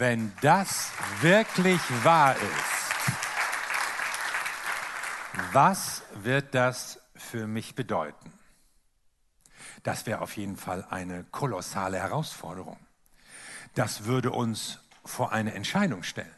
wenn 0.00 0.32
das 0.40 0.92
wirklich 1.20 1.78
wahr 2.02 2.34
ist, 2.34 2.42
was 5.52 6.02
wird 6.14 6.54
das 6.54 6.98
für 7.14 7.46
mich 7.46 7.74
bedeuten? 7.74 8.32
Das 9.82 10.06
wäre 10.06 10.22
auf 10.22 10.38
jeden 10.38 10.56
Fall 10.56 10.86
eine 10.88 11.24
kolossale 11.24 11.98
Herausforderung. 11.98 12.78
Das 13.74 14.04
würde 14.04 14.30
uns 14.30 14.78
vor 15.04 15.32
eine 15.32 15.52
Entscheidung 15.52 16.02
stellen. 16.02 16.34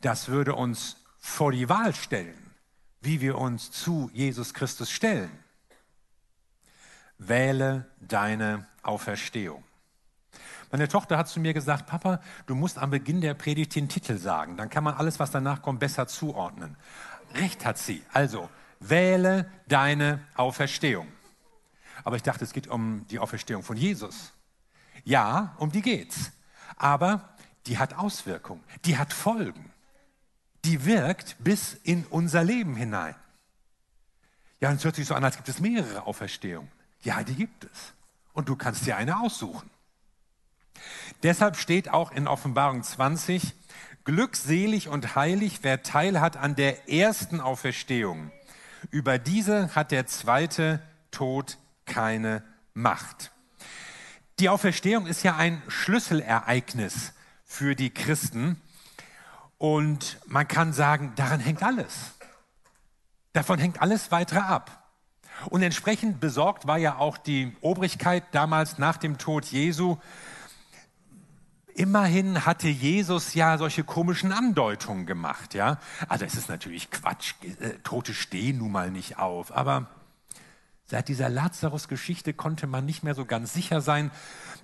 Das 0.00 0.28
würde 0.28 0.54
uns 0.54 0.96
vor 1.18 1.50
die 1.50 1.68
Wahl 1.68 1.92
stellen, 1.92 2.54
wie 3.00 3.20
wir 3.20 3.36
uns 3.36 3.72
zu 3.72 4.10
Jesus 4.12 4.54
Christus 4.54 4.92
stellen. 4.92 5.42
Wähle 7.18 7.90
deine 7.98 8.68
Auferstehung. 8.84 9.64
Meine 10.74 10.88
Tochter 10.88 11.16
hat 11.16 11.28
zu 11.28 11.38
mir 11.38 11.54
gesagt, 11.54 11.86
Papa, 11.86 12.20
du 12.46 12.56
musst 12.56 12.78
am 12.78 12.90
Beginn 12.90 13.20
der 13.20 13.34
Predigt 13.34 13.76
den 13.76 13.88
Titel 13.88 14.18
sagen, 14.18 14.56
dann 14.56 14.70
kann 14.70 14.82
man 14.82 14.94
alles, 14.94 15.20
was 15.20 15.30
danach 15.30 15.62
kommt, 15.62 15.78
besser 15.78 16.08
zuordnen. 16.08 16.76
Recht 17.36 17.64
hat 17.64 17.78
sie. 17.78 18.02
Also, 18.12 18.50
wähle 18.80 19.48
deine 19.68 20.18
Auferstehung. 20.34 21.06
Aber 22.02 22.16
ich 22.16 22.24
dachte, 22.24 22.42
es 22.42 22.52
geht 22.52 22.66
um 22.66 23.06
die 23.08 23.20
Auferstehung 23.20 23.62
von 23.62 23.76
Jesus. 23.76 24.32
Ja, 25.04 25.54
um 25.58 25.70
die 25.70 25.80
geht's. 25.80 26.32
Aber 26.74 27.36
die 27.66 27.78
hat 27.78 27.94
Auswirkungen, 27.96 28.64
die 28.84 28.98
hat 28.98 29.12
Folgen. 29.12 29.70
Die 30.64 30.86
wirkt 30.86 31.36
bis 31.38 31.74
in 31.84 32.04
unser 32.06 32.42
Leben 32.42 32.74
hinein. 32.74 33.14
Ja, 34.58 34.70
und 34.70 34.74
es 34.78 34.84
hört 34.84 34.96
sich 34.96 35.06
so 35.06 35.14
an, 35.14 35.22
als 35.22 35.36
gibt 35.36 35.48
es 35.48 35.60
mehrere 35.60 36.04
Auferstehungen. 36.04 36.72
Ja, 37.02 37.22
die 37.22 37.36
gibt 37.36 37.62
es. 37.62 37.92
Und 38.32 38.48
du 38.48 38.56
kannst 38.56 38.84
dir 38.86 38.96
eine 38.96 39.20
aussuchen. 39.20 39.70
Deshalb 41.24 41.56
steht 41.56 41.88
auch 41.88 42.12
in 42.12 42.28
Offenbarung 42.28 42.82
20, 42.82 43.54
glückselig 44.04 44.88
und 44.88 45.16
heilig, 45.16 45.60
wer 45.62 45.82
Teil 45.82 46.20
hat 46.20 46.36
an 46.36 46.54
der 46.54 46.90
ersten 46.90 47.40
Auferstehung. 47.40 48.30
Über 48.90 49.18
diese 49.18 49.74
hat 49.74 49.90
der 49.90 50.06
zweite 50.06 50.82
Tod 51.10 51.56
keine 51.86 52.44
Macht. 52.74 53.32
Die 54.38 54.50
Auferstehung 54.50 55.06
ist 55.06 55.22
ja 55.22 55.34
ein 55.36 55.62
Schlüsselereignis 55.66 57.14
für 57.42 57.74
die 57.74 57.88
Christen. 57.88 58.60
Und 59.56 60.18
man 60.26 60.46
kann 60.46 60.74
sagen, 60.74 61.14
daran 61.16 61.40
hängt 61.40 61.62
alles. 61.62 62.12
Davon 63.32 63.58
hängt 63.58 63.80
alles 63.80 64.10
weitere 64.10 64.40
ab. 64.40 64.90
Und 65.48 65.62
entsprechend 65.62 66.20
besorgt 66.20 66.66
war 66.66 66.76
ja 66.76 66.98
auch 66.98 67.16
die 67.16 67.56
Obrigkeit 67.62 68.24
damals 68.32 68.76
nach 68.76 68.98
dem 68.98 69.16
Tod 69.16 69.46
Jesu. 69.46 69.96
Immerhin 71.74 72.46
hatte 72.46 72.68
Jesus 72.68 73.34
ja 73.34 73.58
solche 73.58 73.82
komischen 73.82 74.32
Andeutungen 74.32 75.06
gemacht, 75.06 75.54
ja. 75.54 75.78
Also 76.08 76.24
es 76.24 76.34
ist 76.34 76.48
natürlich 76.48 76.90
Quatsch, 76.90 77.34
äh, 77.42 77.70
Tote 77.82 78.14
stehen 78.14 78.58
nun 78.58 78.72
mal 78.72 78.90
nicht 78.90 79.18
auf, 79.18 79.54
aber 79.54 79.88
Seit 80.86 81.08
dieser 81.08 81.30
Lazarus-Geschichte 81.30 82.34
konnte 82.34 82.66
man 82.66 82.84
nicht 82.84 83.02
mehr 83.02 83.14
so 83.14 83.24
ganz 83.24 83.54
sicher 83.54 83.80
sein. 83.80 84.10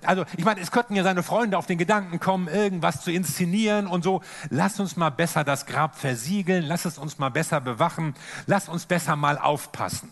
Also, 0.03 0.27
ich 0.37 0.45
meine, 0.45 0.61
es 0.61 0.71
könnten 0.71 0.95
ja 0.95 1.03
seine 1.03 1.23
Freunde 1.23 1.57
auf 1.57 1.65
den 1.65 1.79
Gedanken 1.79 2.21
kommen, 2.21 2.47
irgendwas 2.47 3.03
zu 3.03 3.11
inszenieren 3.11 3.87
und 3.87 4.05
so. 4.05 4.23
Lass 4.51 4.79
uns 4.81 4.97
mal 4.97 5.09
besser 5.09 5.45
das 5.45 5.65
Grab 5.65 5.97
versiegeln, 5.97 6.65
lass 6.65 6.85
es 6.85 6.99
uns 6.99 7.19
mal 7.19 7.31
besser 7.31 7.63
bewachen, 7.63 8.15
lass 8.47 8.69
uns 8.69 8.85
besser 8.85 9.17
mal 9.17 9.39
aufpassen. 9.39 10.11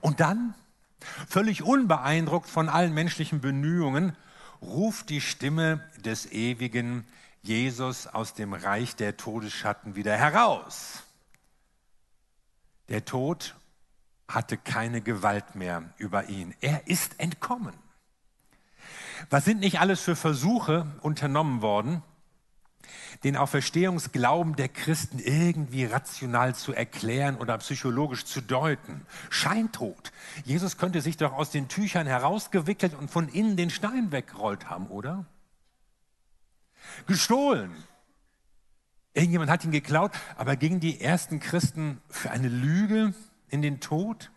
Und 0.00 0.18
dann, 0.18 0.54
völlig 1.28 1.62
unbeeindruckt 1.62 2.48
von 2.48 2.68
allen 2.68 2.92
menschlichen 2.92 3.40
Bemühungen, 3.40 4.16
ruft 4.60 5.10
die 5.10 5.20
Stimme 5.20 5.88
des 6.04 6.30
ewigen 6.32 7.06
Jesus 7.42 8.06
aus 8.06 8.34
dem 8.34 8.52
Reich 8.52 8.96
der 8.96 9.16
Todesschatten 9.16 9.94
wieder 9.94 10.16
heraus. 10.16 11.04
Der 12.88 13.04
Tod 13.04 13.54
hatte 14.28 14.56
keine 14.56 15.00
Gewalt 15.00 15.54
mehr 15.54 15.84
über 15.98 16.28
ihn. 16.28 16.54
Er 16.60 16.88
ist 16.88 17.20
entkommen. 17.20 17.74
Was 19.30 19.44
sind 19.44 19.60
nicht 19.60 19.80
alles 19.80 20.00
für 20.00 20.16
Versuche 20.16 20.86
unternommen 21.00 21.62
worden, 21.62 22.02
den 23.24 23.36
Auferstehungsglauben 23.36 24.56
der 24.56 24.68
Christen 24.68 25.18
irgendwie 25.18 25.84
rational 25.84 26.54
zu 26.54 26.72
erklären 26.72 27.36
oder 27.36 27.58
psychologisch 27.58 28.24
zu 28.24 28.40
deuten. 28.40 29.06
Scheintod. 29.30 30.12
Jesus 30.44 30.76
könnte 30.76 31.00
sich 31.00 31.16
doch 31.16 31.32
aus 31.32 31.50
den 31.50 31.68
Tüchern 31.68 32.06
herausgewickelt 32.06 32.94
und 32.94 33.10
von 33.10 33.28
innen 33.28 33.56
den 33.56 33.70
Stein 33.70 34.12
weggerollt 34.12 34.70
haben, 34.70 34.86
oder? 34.88 35.24
Gestohlen. 37.06 37.72
Irgendjemand 39.14 39.50
hat 39.50 39.64
ihn 39.64 39.70
geklaut, 39.70 40.12
aber 40.36 40.56
gingen 40.56 40.80
die 40.80 41.00
ersten 41.00 41.40
Christen 41.40 42.00
für 42.08 42.30
eine 42.30 42.48
Lüge 42.48 43.14
in 43.48 43.62
den 43.62 43.80
Tod? 43.80 44.30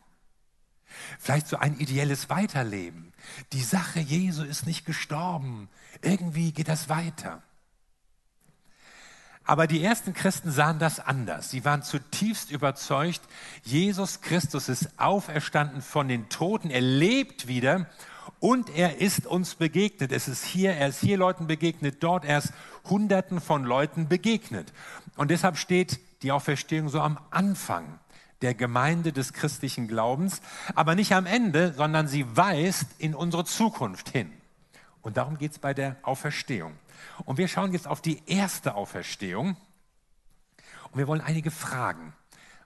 Vielleicht 1.20 1.48
so 1.48 1.58
ein 1.58 1.78
ideelles 1.78 2.30
Weiterleben. 2.30 3.14
Die 3.54 3.62
Sache 3.62 4.00
Jesu 4.00 4.44
ist 4.44 4.66
nicht 4.66 4.86
gestorben. 4.86 5.70
Irgendwie 6.02 6.52
geht 6.52 6.68
das 6.68 6.90
weiter. 6.90 7.44
Aber 9.50 9.66
die 9.66 9.84
ersten 9.84 10.14
Christen 10.14 10.52
sahen 10.52 10.78
das 10.78 11.00
anders. 11.00 11.50
Sie 11.50 11.66
waren 11.66 11.82
zutiefst 11.82 12.52
überzeugt, 12.52 13.22
Jesus 13.64 14.22
Christus 14.22 14.70
ist 14.70 15.00
auferstanden 15.00 15.82
von 15.82 16.08
den 16.08 16.30
Toten, 16.30 16.70
er 16.70 16.82
lebt 16.82 17.48
wieder 17.48 17.88
und 18.40 18.70
er 18.70 19.02
ist 19.02 19.26
uns 19.26 19.56
begegnet. 19.56 20.12
Es 20.12 20.28
ist 20.28 20.46
hier, 20.46 20.74
er 20.74 20.90
ist 20.90 21.00
hier 21.00 21.18
Leuten 21.18 21.48
begegnet, 21.48 22.04
dort 22.04 22.26
er 22.26 22.38
ist 22.38 22.54
Hunderten 22.88 23.42
von 23.42 23.64
Leuten 23.64 24.08
begegnet. 24.08 24.72
Und 25.16 25.32
deshalb 25.32 25.58
steht 25.58 26.00
die 26.22 26.32
Auferstehung 26.32 26.90
so 26.90 27.02
am 27.02 27.18
Anfang 27.32 27.98
der 28.44 28.54
Gemeinde 28.54 29.12
des 29.14 29.34
christlichen 29.34 29.88
Glaubens, 29.88 30.44
aber 30.76 30.94
nicht 30.94 31.14
am 31.14 31.26
Ende, 31.26 31.74
sondern 31.74 32.08
sie 32.08 32.38
weist 32.38 32.86
in 33.00 33.16
unsere 33.16 33.46
Zukunft 33.46 34.10
hin. 34.10 34.32
Und 35.02 35.18
darum 35.18 35.40
geht 35.40 35.54
es 35.54 35.58
bei 35.58 35.74
der 35.74 35.96
Auferstehung. 36.04 36.74
Und 37.26 37.38
wir 37.38 37.48
schauen 37.48 37.74
jetzt 37.74 37.88
auf 37.88 38.02
die 38.02 38.22
erste 38.26 38.76
Auferstehung. 38.76 39.58
Und 40.92 40.98
wir 40.98 41.08
wollen 41.08 41.22
einige 41.22 41.52
Fragen 41.52 42.14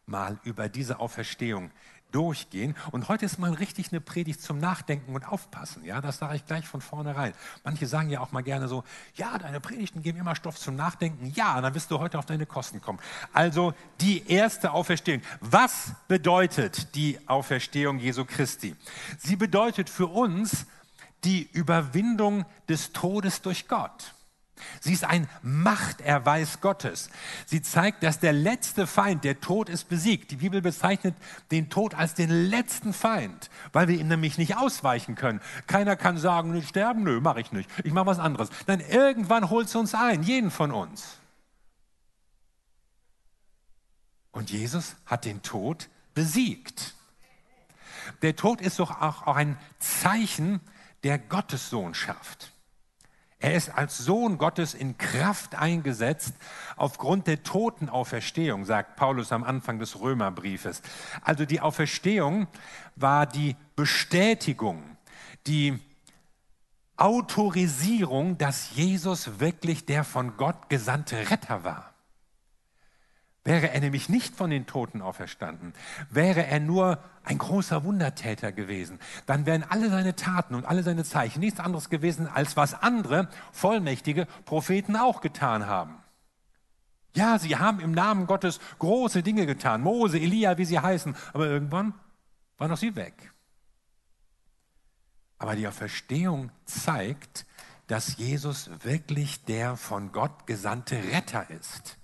mal 0.05 0.39
über 0.43 0.69
diese 0.69 0.99
Auferstehung 0.99 1.71
durchgehen. 2.13 2.75
Und 2.91 3.09
heute 3.09 3.25
ist 3.25 3.39
mal 3.39 3.53
richtig 3.53 3.91
eine 3.91 3.99
Predigt 3.99 4.41
zum 4.41 4.59
Nachdenken 4.59 5.15
und 5.15 5.27
Aufpassen. 5.27 5.83
Ja, 5.83 5.99
das 5.99 6.19
sage 6.19 6.35
ich 6.35 6.45
gleich 6.45 6.67
von 6.67 6.79
vornherein. 6.79 7.33
Manche 7.63 7.87
sagen 7.87 8.09
ja 8.09 8.19
auch 8.19 8.31
mal 8.31 8.43
gerne 8.43 8.67
so, 8.67 8.83
ja, 9.15 9.37
deine 9.37 9.59
Predigten 9.59 10.01
geben 10.01 10.19
immer 10.19 10.35
Stoff 10.35 10.57
zum 10.57 10.75
Nachdenken. 10.75 11.31
Ja, 11.35 11.59
dann 11.59 11.73
wirst 11.73 11.91
du 11.91 11.99
heute 11.99 12.19
auf 12.19 12.25
deine 12.25 12.45
Kosten 12.45 12.81
kommen. 12.81 12.99
Also 13.33 13.73
die 13.99 14.29
erste 14.29 14.71
Auferstehung. 14.71 15.21
Was 15.41 15.93
bedeutet 16.07 16.95
die 16.95 17.19
Auferstehung 17.27 17.99
Jesu 17.99 18.25
Christi? 18.25 18.75
Sie 19.17 19.35
bedeutet 19.35 19.89
für 19.89 20.07
uns 20.07 20.67
die 21.23 21.49
Überwindung 21.51 22.45
des 22.69 22.91
Todes 22.91 23.41
durch 23.41 23.67
Gott. 23.67 24.13
Sie 24.79 24.93
ist 24.93 25.03
ein 25.03 25.27
Machterweis 25.41 26.61
Gottes. 26.61 27.09
Sie 27.45 27.61
zeigt, 27.61 28.03
dass 28.03 28.19
der 28.19 28.33
letzte 28.33 28.87
Feind, 28.87 29.23
der 29.23 29.41
Tod, 29.41 29.69
ist 29.69 29.89
besiegt. 29.89 30.31
Die 30.31 30.37
Bibel 30.37 30.61
bezeichnet 30.61 31.15
den 31.51 31.69
Tod 31.69 31.95
als 31.95 32.13
den 32.13 32.29
letzten 32.29 32.93
Feind, 32.93 33.49
weil 33.71 33.87
wir 33.87 33.99
ihn 33.99 34.07
nämlich 34.07 34.37
nicht 34.37 34.57
ausweichen 34.57 35.15
können. 35.15 35.41
Keiner 35.67 35.95
kann 35.95 36.17
sagen, 36.17 36.55
ich 36.55 36.67
sterben, 36.67 37.03
nö, 37.03 37.19
mache 37.19 37.41
ich 37.41 37.51
nicht. 37.51 37.69
Ich 37.83 37.93
mache 37.93 38.05
was 38.05 38.19
anderes. 38.19 38.49
Dann 38.65 38.79
irgendwann 38.79 39.49
holt 39.49 39.67
es 39.67 39.75
uns 39.75 39.95
ein, 39.95 40.23
jeden 40.23 40.51
von 40.51 40.71
uns. 40.71 41.17
Und 44.31 44.49
Jesus 44.49 44.95
hat 45.05 45.25
den 45.25 45.41
Tod 45.41 45.89
besiegt. 46.13 46.95
Der 48.21 48.35
Tod 48.35 48.61
ist 48.61 48.79
doch 48.79 49.01
auch 49.01 49.35
ein 49.35 49.57
Zeichen 49.79 50.59
der 51.03 51.19
Gottessohnschaft. 51.19 52.52
Er 53.43 53.55
ist 53.55 53.77
als 53.77 53.97
Sohn 53.97 54.37
Gottes 54.37 54.73
in 54.73 54.97
Kraft 54.97 55.55
eingesetzt 55.55 56.33
aufgrund 56.77 57.27
der 57.27 57.43
Totenauferstehung, 57.43 58.63
sagt 58.63 58.95
Paulus 58.95 59.33
am 59.33 59.43
Anfang 59.43 59.79
des 59.79 59.99
Römerbriefes. 59.99 60.81
Also 61.21 61.43
die 61.43 61.59
Auferstehung 61.59 62.47
war 62.95 63.25
die 63.25 63.57
Bestätigung, 63.75 64.81
die 65.45 65.77
Autorisierung, 66.95 68.37
dass 68.37 68.77
Jesus 68.77 69.41
wirklich 69.41 69.85
der 69.85 70.05
von 70.05 70.37
Gott 70.37 70.69
gesandte 70.69 71.29
Retter 71.29 71.65
war. 71.65 71.92
Wäre 73.45 73.71
er 73.71 73.81
nämlich 73.81 74.07
nicht 74.07 74.35
von 74.35 74.49
den 74.49 74.65
Toten 74.65 75.01
auferstanden, 75.01 75.73
wäre 76.09 76.45
er 76.45 76.61
nur 76.61 76.99
ein 77.25 77.37
großer 77.37 77.83
Wundertäter 77.83 78.53
gewesen, 78.53 78.99
dann 79.25 79.45
wären 79.45 79.63
alle 79.63 79.89
seine 79.89 80.15
Taten 80.15 80.55
und 80.55 80.65
alle 80.65 80.81
seine 80.81 81.03
Zeichen 81.03 81.41
nichts 81.41 81.59
anderes 81.59 81.89
gewesen, 81.89 82.27
als 82.27 82.55
was 82.55 82.73
andere 82.73 83.27
vollmächtige 83.51 84.27
Propheten 84.45 84.95
auch 84.95 85.19
getan 85.19 85.67
haben. 85.67 85.97
Ja, 87.15 87.37
sie 87.37 87.57
haben 87.57 87.81
im 87.81 87.91
Namen 87.91 88.27
Gottes 88.27 88.59
große 88.79 89.23
Dinge 89.23 89.45
getan, 89.45 89.81
Mose, 89.81 90.19
Elia, 90.19 90.57
wie 90.57 90.65
sie 90.65 90.79
heißen, 90.79 91.15
aber 91.33 91.45
irgendwann 91.47 91.93
waren 92.57 92.71
auch 92.71 92.77
sie 92.77 92.95
weg. 92.95 93.33
Aber 95.37 95.55
die 95.57 95.67
Auferstehung 95.67 96.49
zeigt, 96.63 97.45
dass 97.87 98.17
Jesus 98.17 98.69
wirklich 98.83 99.43
der 99.43 99.75
von 99.75 100.13
Gott 100.13 100.47
gesandte 100.47 100.95
Retter 100.95 101.49
ist. 101.49 101.97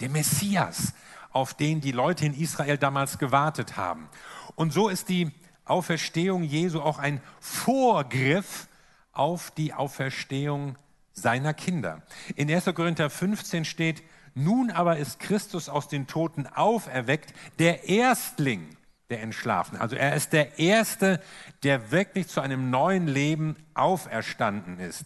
Der 0.00 0.08
Messias, 0.08 0.94
auf 1.30 1.54
den 1.54 1.80
die 1.80 1.92
Leute 1.92 2.26
in 2.26 2.34
Israel 2.34 2.78
damals 2.78 3.18
gewartet 3.18 3.76
haben. 3.76 4.08
Und 4.54 4.72
so 4.72 4.88
ist 4.88 5.08
die 5.08 5.30
Auferstehung 5.64 6.42
Jesu 6.42 6.80
auch 6.80 6.98
ein 6.98 7.20
Vorgriff 7.40 8.66
auf 9.12 9.50
die 9.52 9.72
Auferstehung 9.72 10.76
seiner 11.12 11.54
Kinder. 11.54 12.02
In 12.34 12.50
1. 12.50 12.64
Korinther 12.74 13.10
15 13.10 13.64
steht, 13.64 14.02
nun 14.34 14.70
aber 14.70 14.96
ist 14.96 15.20
Christus 15.20 15.68
aus 15.68 15.88
den 15.88 16.06
Toten 16.06 16.46
auferweckt, 16.46 17.34
der 17.58 17.88
Erstling 17.88 18.76
der 19.10 19.22
Entschlafen. 19.22 19.78
Also 19.78 19.96
er 19.96 20.14
ist 20.14 20.32
der 20.32 20.58
Erste, 20.58 21.20
der 21.62 21.90
wirklich 21.90 22.28
zu 22.28 22.40
einem 22.40 22.70
neuen 22.70 23.06
Leben 23.06 23.56
auferstanden 23.74 24.78
ist. 24.78 25.04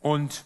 Und 0.00 0.44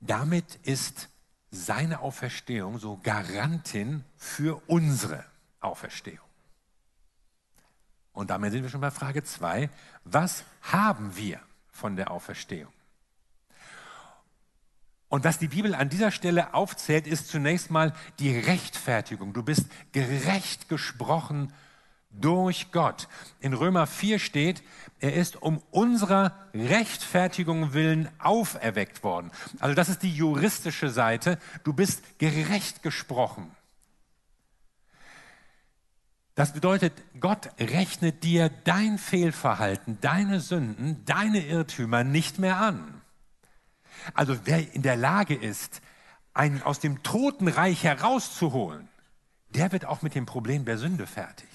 damit 0.00 0.56
ist 0.62 1.09
seine 1.50 2.00
Auferstehung 2.00 2.78
so 2.78 2.98
Garantin 3.02 4.04
für 4.16 4.62
unsere 4.66 5.24
Auferstehung. 5.60 6.26
Und 8.12 8.30
damit 8.30 8.52
sind 8.52 8.62
wir 8.62 8.70
schon 8.70 8.80
bei 8.80 8.90
Frage 8.90 9.22
2. 9.22 9.70
Was 10.04 10.44
haben 10.62 11.16
wir 11.16 11.40
von 11.70 11.96
der 11.96 12.10
Auferstehung? 12.10 12.72
Und 15.08 15.24
was 15.24 15.38
die 15.38 15.48
Bibel 15.48 15.74
an 15.74 15.88
dieser 15.88 16.12
Stelle 16.12 16.54
aufzählt, 16.54 17.06
ist 17.06 17.28
zunächst 17.28 17.70
mal 17.70 17.92
die 18.20 18.38
Rechtfertigung. 18.38 19.32
Du 19.32 19.42
bist 19.42 19.66
gerecht 19.92 20.68
gesprochen 20.68 21.52
durch 22.10 22.72
Gott. 22.72 23.08
In 23.40 23.54
Römer 23.54 23.86
4 23.86 24.18
steht, 24.18 24.62
er 25.00 25.14
ist 25.14 25.40
um 25.40 25.62
unserer 25.70 26.34
Rechtfertigung 26.52 27.72
willen 27.72 28.08
auferweckt 28.18 29.02
worden. 29.02 29.30
Also 29.58 29.74
das 29.74 29.88
ist 29.88 30.02
die 30.02 30.14
juristische 30.14 30.90
Seite. 30.90 31.38
Du 31.64 31.72
bist 31.72 32.18
gerecht 32.18 32.82
gesprochen. 32.82 33.50
Das 36.34 36.52
bedeutet, 36.52 36.94
Gott 37.20 37.50
rechnet 37.58 38.24
dir 38.24 38.50
dein 38.64 38.96
Fehlverhalten, 38.96 39.98
deine 40.00 40.40
Sünden, 40.40 41.04
deine 41.04 41.44
Irrtümer 41.44 42.02
nicht 42.02 42.38
mehr 42.38 42.56
an. 42.56 43.02
Also 44.14 44.38
wer 44.44 44.74
in 44.74 44.80
der 44.80 44.96
Lage 44.96 45.34
ist, 45.34 45.82
einen 46.32 46.62
aus 46.62 46.78
dem 46.78 47.02
Totenreich 47.02 47.84
herauszuholen, 47.84 48.88
der 49.50 49.72
wird 49.72 49.84
auch 49.84 50.00
mit 50.00 50.14
dem 50.14 50.24
Problem 50.24 50.64
der 50.64 50.78
Sünde 50.78 51.06
fertig. 51.06 51.49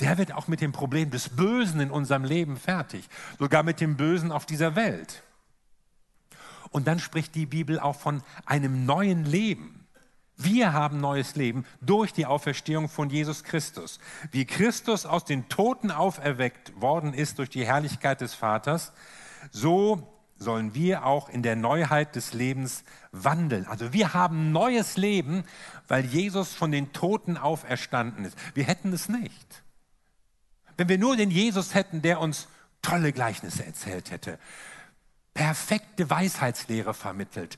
Der 0.00 0.18
wird 0.18 0.32
auch 0.32 0.48
mit 0.48 0.60
dem 0.60 0.72
Problem 0.72 1.10
des 1.10 1.30
Bösen 1.30 1.80
in 1.80 1.90
unserem 1.90 2.24
Leben 2.24 2.56
fertig, 2.56 3.08
sogar 3.38 3.62
mit 3.62 3.80
dem 3.80 3.96
Bösen 3.96 4.30
auf 4.30 4.46
dieser 4.46 4.76
Welt. 4.76 5.22
Und 6.70 6.86
dann 6.86 6.98
spricht 6.98 7.34
die 7.34 7.46
Bibel 7.46 7.78
auch 7.78 7.96
von 7.96 8.22
einem 8.46 8.86
neuen 8.86 9.24
Leben. 9.24 9.86
Wir 10.36 10.72
haben 10.72 11.00
neues 11.00 11.36
Leben 11.36 11.64
durch 11.80 12.12
die 12.12 12.26
Auferstehung 12.26 12.88
von 12.88 13.10
Jesus 13.10 13.44
Christus. 13.44 14.00
Wie 14.30 14.46
Christus 14.46 15.06
aus 15.06 15.24
den 15.24 15.48
Toten 15.48 15.90
auferweckt 15.90 16.80
worden 16.80 17.14
ist 17.14 17.38
durch 17.38 17.50
die 17.50 17.66
Herrlichkeit 17.66 18.20
des 18.20 18.34
Vaters, 18.34 18.92
so 19.50 20.08
sollen 20.36 20.74
wir 20.74 21.06
auch 21.06 21.28
in 21.28 21.42
der 21.42 21.56
Neuheit 21.56 22.16
des 22.16 22.32
Lebens 22.32 22.84
wandeln. 23.12 23.66
Also 23.66 23.92
wir 23.92 24.14
haben 24.14 24.50
neues 24.50 24.96
Leben, 24.96 25.44
weil 25.88 26.04
Jesus 26.04 26.54
von 26.54 26.72
den 26.72 26.92
Toten 26.92 27.36
auferstanden 27.36 28.24
ist. 28.24 28.36
Wir 28.54 28.64
hätten 28.64 28.92
es 28.92 29.08
nicht. 29.08 29.61
Wenn 30.82 30.88
wir 30.88 30.98
nur 30.98 31.16
den 31.16 31.30
Jesus 31.30 31.76
hätten, 31.76 32.02
der 32.02 32.18
uns 32.18 32.48
tolle 32.82 33.12
Gleichnisse 33.12 33.64
erzählt 33.64 34.10
hätte, 34.10 34.36
perfekte 35.32 36.10
Weisheitslehre 36.10 36.92
vermittelt, 36.92 37.56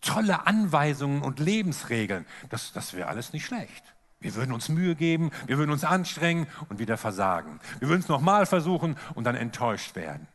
tolle 0.00 0.46
Anweisungen 0.46 1.20
und 1.20 1.38
Lebensregeln, 1.38 2.24
das, 2.48 2.72
das 2.72 2.94
wäre 2.94 3.08
alles 3.08 3.34
nicht 3.34 3.44
schlecht. 3.44 3.84
Wir 4.20 4.34
würden 4.36 4.52
uns 4.52 4.70
Mühe 4.70 4.94
geben, 4.94 5.32
wir 5.46 5.58
würden 5.58 5.70
uns 5.70 5.84
anstrengen 5.84 6.46
und 6.70 6.78
wieder 6.78 6.96
versagen. 6.96 7.60
Wir 7.78 7.90
würden 7.90 8.00
es 8.00 8.08
nochmal 8.08 8.46
versuchen 8.46 8.96
und 9.12 9.24
dann 9.24 9.36
enttäuscht 9.36 9.94
werden. 9.94 10.26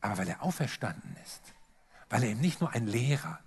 Aber 0.00 0.18
weil 0.18 0.28
er 0.28 0.44
auferstanden 0.44 1.16
ist, 1.24 1.52
weil 2.10 2.22
er 2.22 2.28
eben 2.28 2.40
nicht 2.40 2.60
nur 2.60 2.70
ein 2.70 2.86
Lehrer 2.86 3.40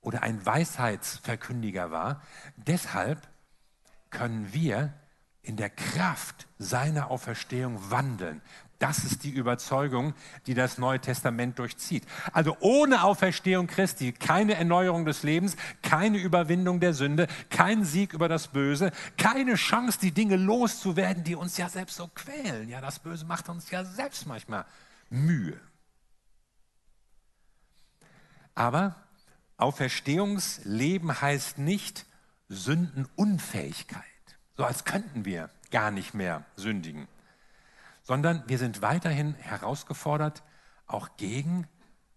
oder 0.00 0.24
ein 0.24 0.44
Weisheitsverkündiger 0.44 1.92
war, 1.92 2.20
deshalb 2.56 3.28
können 4.10 4.52
wir 4.52 4.92
in 5.42 5.56
der 5.56 5.70
Kraft 5.70 6.46
seiner 6.58 7.10
Auferstehung 7.10 7.90
wandeln. 7.90 8.40
Das 8.78 9.04
ist 9.04 9.22
die 9.22 9.30
Überzeugung, 9.30 10.12
die 10.46 10.54
das 10.54 10.76
Neue 10.76 10.98
Testament 10.98 11.58
durchzieht. 11.60 12.04
Also 12.32 12.56
ohne 12.58 13.04
Auferstehung 13.04 13.68
Christi 13.68 14.10
keine 14.10 14.54
Erneuerung 14.54 15.04
des 15.04 15.22
Lebens, 15.22 15.56
keine 15.82 16.18
Überwindung 16.18 16.80
der 16.80 16.92
Sünde, 16.92 17.28
kein 17.48 17.84
Sieg 17.84 18.12
über 18.12 18.28
das 18.28 18.48
Böse, 18.48 18.90
keine 19.16 19.54
Chance, 19.54 20.00
die 20.00 20.10
Dinge 20.10 20.34
loszuwerden, 20.34 21.22
die 21.22 21.36
uns 21.36 21.56
ja 21.58 21.68
selbst 21.68 21.96
so 21.96 22.08
quälen. 22.08 22.68
Ja, 22.68 22.80
das 22.80 22.98
Böse 22.98 23.24
macht 23.24 23.48
uns 23.48 23.70
ja 23.70 23.84
selbst 23.84 24.26
manchmal 24.26 24.64
Mühe. 25.10 25.60
Aber 28.56 28.96
Auferstehungsleben 29.58 31.20
heißt 31.20 31.58
nicht 31.58 32.04
Sündenunfähigkeit, 32.48 34.02
so 34.56 34.64
als 34.64 34.84
könnten 34.84 35.24
wir 35.24 35.50
gar 35.70 35.90
nicht 35.90 36.14
mehr 36.14 36.44
sündigen, 36.56 37.08
sondern 38.02 38.42
wir 38.46 38.58
sind 38.58 38.82
weiterhin 38.82 39.34
herausgefordert, 39.34 40.42
auch 40.86 41.16
gegen 41.16 41.68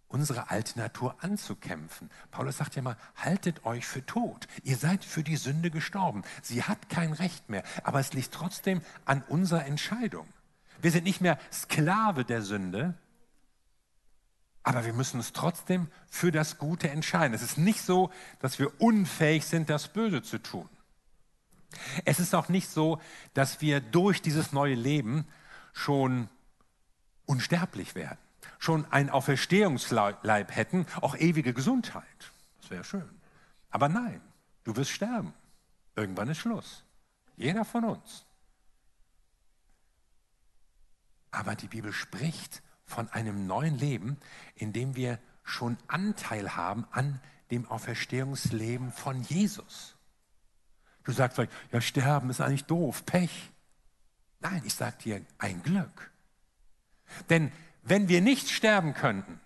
unsere 0.08 0.50
alte 0.50 0.80
Natur 0.80 1.16
anzukämpfen. 1.22 2.10
Paulus 2.32 2.58
sagt 2.58 2.76
ja 2.76 2.82
mal, 2.82 2.98
haltet 3.16 3.66
euch 3.66 3.86
für 3.86 4.06
tot. 4.06 4.48
Ihr 4.64 4.78
seid 4.78 5.04
für 5.04 5.24
die 5.24 5.36
Sünde 5.36 5.72
gestorben. 5.72 6.24
Sie 6.42 6.64
hat 6.64 6.90
kein 6.90 7.14
Recht 7.14 7.50
mehr, 7.50 7.64
aber 7.84 8.00
es 8.00 8.14
liegt 8.14 8.32
trotzdem 8.32 8.82
an 9.06 9.24
unserer 9.28 9.66
Entscheidung. 9.66 10.28
Wir 10.82 10.92
sind 10.92 11.04
nicht 11.04 11.22
mehr 11.22 11.40
Sklave 11.52 12.26
der 12.26 12.42
Sünde, 12.42 12.94
aber 14.64 14.86
wir 14.86 14.94
müssen 14.94 15.18
uns 15.18 15.32
trotzdem 15.34 15.88
für 16.10 16.32
das 16.32 16.58
Gute 16.58 16.90
entscheiden. 16.90 17.34
Es 17.34 17.42
ist 17.42 17.58
nicht 17.58 17.82
so, 17.82 18.12
dass 18.40 18.58
wir 18.58 18.82
unfähig 18.82 19.46
sind, 19.46 19.70
das 19.70 19.90
Böse 19.90 20.22
zu 20.24 20.40
tun. 20.40 20.68
Es 22.06 22.20
ist 22.20 22.34
auch 22.36 22.50
nicht 22.50 22.70
so, 22.70 23.02
dass 23.34 23.62
wir 23.62 23.82
durch 23.82 24.22
dieses 24.22 24.52
neue 24.52 24.76
Leben 24.76 25.28
schon 25.74 26.30
unsterblich 27.26 27.96
werden, 27.96 28.20
schon 28.60 28.86
ein 28.92 29.10
Auferstehungsleib 29.10 30.56
hätten, 30.56 30.86
auch 31.02 31.18
ewige 31.18 31.54
Gesundheit. 31.54 32.32
Das 32.62 32.70
wäre 32.70 32.84
schön. 32.84 33.10
Aber 33.70 33.90
nein, 33.90 34.22
du 34.64 34.76
wirst 34.76 34.92
sterben. 34.92 35.34
Irgendwann 35.96 36.30
ist 36.30 36.38
Schluss. 36.38 36.84
Jeder 37.36 37.66
von 37.66 37.84
uns. 37.84 38.26
Aber 41.32 41.56
die 41.56 41.68
Bibel 41.68 41.92
spricht 41.92 42.62
von 42.86 43.10
einem 43.10 43.48
neuen 43.48 43.78
Leben, 43.78 44.18
in 44.54 44.72
dem 44.72 44.96
wir 44.96 45.20
schon 45.44 45.78
Anteil 45.88 46.56
haben 46.56 46.86
an 46.92 47.20
dem 47.52 47.68
Auferstehungsleben 47.68 48.92
von 48.92 49.22
Jesus. 49.24 49.95
Du 51.06 51.12
sagst 51.12 51.36
vielleicht, 51.36 51.54
ja, 51.72 51.82
sterben 51.82 52.30
ist 52.30 52.42
eigentlich 52.42 52.66
doof, 52.66 53.06
Pech. 53.06 53.52
Nein, 54.42 54.62
ich 54.66 54.74
sage 54.74 54.98
dir 55.04 55.22
ein 55.38 55.64
Glück. 55.64 56.12
Denn 57.30 57.52
wenn 57.84 58.10
wir 58.10 58.22
nicht 58.22 58.50
sterben 58.50 58.94
könnten, 58.94 59.40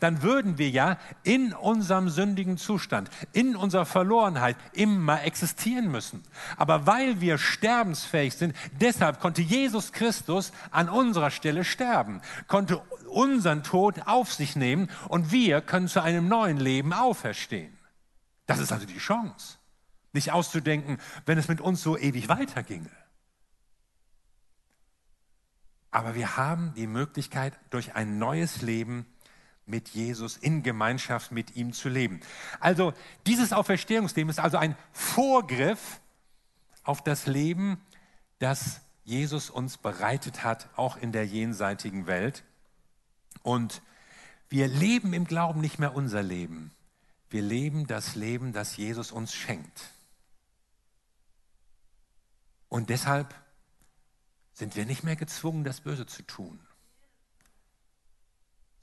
dann 0.00 0.22
würden 0.22 0.58
wir 0.58 0.70
ja 0.70 0.98
in 1.22 1.52
unserem 1.52 2.08
sündigen 2.08 2.58
Zustand, 2.58 3.10
in 3.32 3.56
unserer 3.56 3.86
Verlorenheit 3.86 4.56
immer 4.72 5.22
existieren 5.22 5.90
müssen. 5.90 6.22
Aber 6.56 6.86
weil 6.86 7.20
wir 7.20 7.38
sterbensfähig 7.38 8.34
sind, 8.34 8.56
deshalb 8.80 9.20
konnte 9.20 9.42
Jesus 9.42 9.92
Christus 9.92 10.52
an 10.70 10.88
unserer 10.88 11.30
Stelle 11.30 11.64
sterben, 11.64 12.20
konnte 12.46 12.78
unseren 13.08 13.62
Tod 13.62 14.06
auf 14.06 14.32
sich 14.32 14.56
nehmen 14.56 14.90
und 15.08 15.30
wir 15.32 15.60
können 15.60 15.88
zu 15.88 16.02
einem 16.02 16.28
neuen 16.28 16.58
Leben 16.58 16.92
auferstehen. 16.92 17.76
Das 18.46 18.58
ist 18.58 18.72
also 18.72 18.86
die 18.86 18.98
Chance. 18.98 19.58
Nicht 20.12 20.32
auszudenken, 20.32 20.98
wenn 21.26 21.38
es 21.38 21.48
mit 21.48 21.60
uns 21.60 21.82
so 21.82 21.96
ewig 21.96 22.28
weiterginge. 22.28 22.90
Aber 25.90 26.14
wir 26.14 26.36
haben 26.36 26.74
die 26.74 26.86
Möglichkeit, 26.86 27.58
durch 27.70 27.94
ein 27.94 28.18
neues 28.18 28.62
Leben 28.62 29.06
mit 29.66 29.88
Jesus 29.90 30.36
in 30.36 30.62
Gemeinschaft 30.62 31.32
mit 31.32 31.56
ihm 31.56 31.72
zu 31.72 31.88
leben. 31.88 32.20
Also 32.60 32.94
dieses 33.26 33.52
Auferstehungsleben 33.52 34.30
ist 34.30 34.40
also 34.40 34.56
ein 34.56 34.76
Vorgriff 34.92 36.00
auf 36.84 37.04
das 37.04 37.26
Leben, 37.26 37.80
das 38.38 38.80
Jesus 39.04 39.50
uns 39.50 39.76
bereitet 39.76 40.44
hat, 40.44 40.68
auch 40.76 40.96
in 40.96 41.12
der 41.12 41.26
jenseitigen 41.26 42.06
Welt. 42.06 42.44
Und 43.42 43.82
wir 44.48 44.68
leben 44.68 45.12
im 45.12 45.26
Glauben 45.26 45.60
nicht 45.60 45.78
mehr 45.78 45.94
unser 45.94 46.22
Leben. 46.22 46.70
Wir 47.30 47.42
leben 47.42 47.86
das 47.86 48.14
Leben, 48.14 48.52
das 48.52 48.76
Jesus 48.76 49.12
uns 49.12 49.34
schenkt. 49.34 49.92
Und 52.68 52.90
deshalb 52.90 53.34
sind 54.52 54.76
wir 54.76 54.86
nicht 54.86 55.04
mehr 55.04 55.16
gezwungen, 55.16 55.64
das 55.64 55.80
Böse 55.80 56.06
zu 56.06 56.22
tun. 56.22 56.60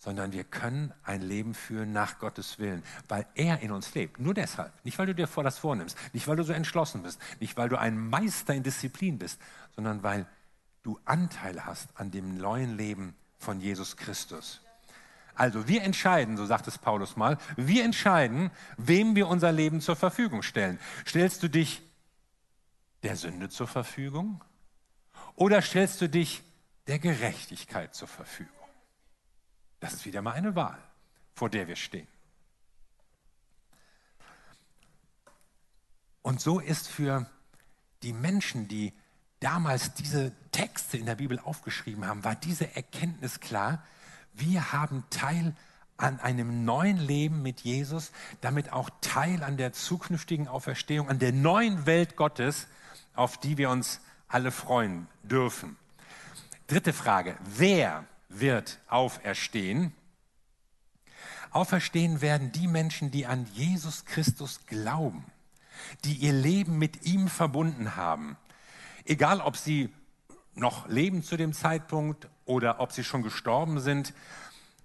sondern 0.06 0.34
wir 0.34 0.44
können 0.44 0.94
ein 1.04 1.24
Leben 1.24 1.56
führen 1.56 1.92
nach 1.92 2.20
Gottes 2.20 2.60
Willen, 2.60 2.84
weil 3.08 3.26
er 3.34 3.62
in 3.62 3.72
uns 3.72 3.96
lebt. 3.96 4.20
Nur 4.20 4.36
deshalb. 4.36 4.72
Nicht, 4.86 5.00
weil 5.00 5.08
du 5.08 5.16
dir 5.16 5.28
vor 5.28 5.44
das 5.44 5.58
vornimmst, 5.58 5.98
nicht, 6.14 6.28
weil 6.28 6.36
du 6.36 6.44
so 6.44 6.54
entschlossen 6.54 7.02
bist, 7.02 7.20
nicht, 7.40 7.58
weil 7.58 7.70
du 7.70 7.80
ein 7.80 7.98
Meister 7.98 8.54
in 8.54 8.62
Disziplin 8.62 9.18
bist, 9.18 9.42
sondern 9.76 10.04
weil 10.04 10.28
du 10.84 11.00
Anteil 11.06 11.66
hast 11.66 11.90
an 11.96 12.12
dem 12.12 12.38
neuen 12.38 12.78
Leben 12.78 13.16
von 13.40 13.60
Jesus 13.60 13.98
Christus. 13.98 14.62
Also 15.34 15.68
wir 15.68 15.82
entscheiden, 15.82 16.38
so 16.38 16.46
sagt 16.46 16.68
es 16.68 16.78
Paulus 16.78 17.18
mal, 17.18 17.40
wir 17.58 17.84
entscheiden, 17.84 18.52
wem 18.78 19.16
wir 19.16 19.28
unser 19.28 19.52
Leben 19.52 19.82
zur 19.82 19.96
Verfügung 19.96 20.44
stellen. 20.44 20.80
Stellst 21.08 21.42
du 21.42 21.50
dich 21.50 21.82
der 23.06 23.16
Sünde 23.16 23.50
zur 23.50 23.68
Verfügung 23.68 24.44
oder 25.36 25.62
stellst 25.62 26.02
du 26.02 26.10
dich 26.10 26.44
der 26.88 27.00
Gerechtigkeit 27.00 27.94
zur 27.94 28.08
Verfügung? 28.08 28.52
Das 29.80 29.94
ist 29.94 30.06
wieder 30.06 30.22
mal 30.22 30.32
eine 30.32 30.56
Wahl, 30.56 30.82
vor 31.36 31.50
der 31.50 31.68
wir 31.68 31.76
stehen. 31.76 32.08
Und 36.24 36.42
so 36.42 36.60
ist 36.60 36.88
für 36.88 37.30
die 38.02 38.14
Menschen, 38.14 38.68
die 38.68 38.92
damals 39.40 39.94
diese 39.94 40.32
Texte 40.52 40.98
in 40.98 41.06
der 41.06 41.16
Bibel 41.16 41.38
aufgeschrieben 41.40 42.08
haben, 42.08 42.24
war 42.24 42.36
diese 42.36 42.76
Erkenntnis 42.76 43.40
klar, 43.40 43.84
wir 44.34 44.74
haben 44.74 45.04
Teil 45.12 45.56
an 45.98 46.20
einem 46.20 46.66
neuen 46.66 46.98
Leben 46.98 47.44
mit 47.44 47.62
Jesus, 47.62 48.12
damit 48.42 48.74
auch 48.74 48.90
Teil 49.02 49.44
an 49.44 49.58
der 49.58 49.74
zukünftigen 49.74 50.48
Auferstehung, 50.48 51.08
an 51.08 51.20
der 51.20 51.32
neuen 51.32 51.86
Welt 51.86 52.16
Gottes, 52.16 52.68
auf 53.16 53.38
die 53.38 53.58
wir 53.58 53.70
uns 53.70 54.00
alle 54.28 54.52
freuen 54.52 55.08
dürfen. 55.24 55.78
Dritte 56.68 56.94
Frage, 56.94 57.38
wer 57.44 58.06
wird 58.30 58.80
auferstehen? 58.88 59.94
Auferstehen 61.52 62.22
werden 62.22 62.52
die 62.52 62.68
Menschen, 62.68 63.12
die 63.12 63.26
an 63.26 63.48
Jesus 63.54 64.06
Christus 64.06 64.66
glauben, 64.66 65.24
die 66.04 66.14
ihr 66.14 66.34
Leben 66.34 66.78
mit 66.78 67.06
ihm 67.06 67.28
verbunden 67.28 67.96
haben. 67.96 68.36
Egal, 69.06 69.40
ob 69.40 69.56
sie 69.56 69.94
noch 70.56 70.88
leben 70.88 71.24
zu 71.24 71.38
dem 71.38 71.54
Zeitpunkt 71.54 72.28
oder 72.46 72.80
ob 72.80 72.92
sie 72.92 73.04
schon 73.04 73.24
gestorben 73.24 73.80
sind, 73.80 74.14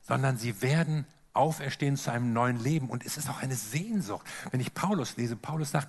sondern 0.03 0.37
sie 0.37 0.63
werden 0.63 1.07
auferstehen 1.33 1.97
zu 1.97 2.11
einem 2.11 2.33
neuen 2.33 2.59
Leben. 2.61 2.91
Und 2.91 3.07
es 3.07 3.17
ist 3.17 3.29
auch 3.31 3.41
eine 3.41 3.55
Sehnsucht. 3.55 4.27
Wenn 4.51 4.61
ich 4.61 4.75
Paulus 4.75 5.17
lese, 5.17 5.37
Paulus 5.37 5.71
sagt, 5.71 5.89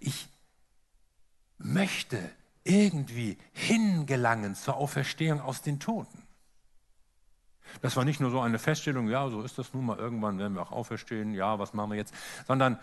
ich 0.00 0.28
möchte 1.58 2.18
irgendwie 2.64 3.38
hingelangen 3.52 4.54
zur 4.54 4.76
Auferstehung 4.76 5.40
aus 5.40 5.62
den 5.62 5.80
Toten. 5.80 6.22
Das 7.82 7.96
war 7.96 8.04
nicht 8.04 8.20
nur 8.20 8.30
so 8.30 8.40
eine 8.40 8.58
Feststellung, 8.58 9.08
ja, 9.08 9.28
so 9.28 9.42
ist 9.42 9.58
das 9.58 9.74
nun 9.74 9.86
mal, 9.86 9.98
irgendwann 9.98 10.38
werden 10.38 10.54
wir 10.54 10.62
auch 10.62 10.72
auferstehen, 10.72 11.34
ja, 11.34 11.58
was 11.58 11.74
machen 11.74 11.90
wir 11.90 11.96
jetzt, 11.98 12.14
sondern 12.46 12.78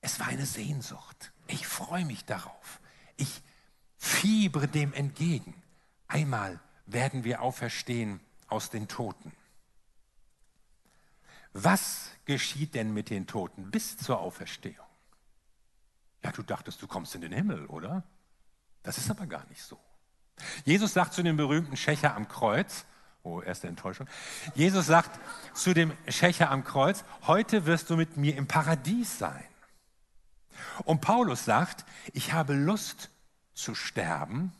es 0.00 0.20
war 0.20 0.28
eine 0.28 0.46
Sehnsucht. 0.46 1.32
Ich 1.48 1.66
freue 1.66 2.04
mich 2.04 2.24
darauf. 2.24 2.80
Ich 3.16 3.42
Fiebre 3.96 4.68
dem 4.68 4.92
entgegen. 4.92 5.54
Einmal 6.06 6.60
werden 6.86 7.24
wir 7.24 7.42
auferstehen 7.42 8.20
aus 8.46 8.70
den 8.70 8.88
Toten. 8.88 9.32
Was 11.52 12.10
geschieht 12.24 12.74
denn 12.74 12.92
mit 12.92 13.10
den 13.10 13.26
Toten 13.26 13.70
bis 13.70 13.96
zur 13.96 14.20
Auferstehung? 14.20 14.85
Ja, 16.22 16.32
du 16.32 16.42
dachtest, 16.42 16.80
du 16.82 16.86
kommst 16.86 17.14
in 17.14 17.20
den 17.20 17.32
Himmel, 17.32 17.66
oder? 17.66 18.02
Das 18.82 18.98
ist 18.98 19.10
aber 19.10 19.26
gar 19.26 19.46
nicht 19.48 19.62
so. 19.62 19.78
Jesus 20.64 20.92
sagt 20.92 21.14
zu 21.14 21.22
dem 21.22 21.36
berühmten 21.36 21.76
Schächer 21.76 22.14
am 22.14 22.28
Kreuz, 22.28 22.84
oh, 23.22 23.40
erste 23.40 23.68
Enttäuschung. 23.68 24.06
Jesus 24.54 24.86
sagt 24.86 25.18
zu 25.54 25.74
dem 25.74 25.92
Schächer 26.08 26.50
am 26.50 26.64
Kreuz, 26.64 27.04
heute 27.26 27.66
wirst 27.66 27.90
du 27.90 27.96
mit 27.96 28.16
mir 28.16 28.36
im 28.36 28.46
Paradies 28.46 29.18
sein. 29.18 29.44
Und 30.84 31.00
Paulus 31.00 31.44
sagt, 31.44 31.84
ich 32.12 32.32
habe 32.32 32.54
Lust 32.54 33.10
zu 33.54 33.74
sterben, 33.74 34.52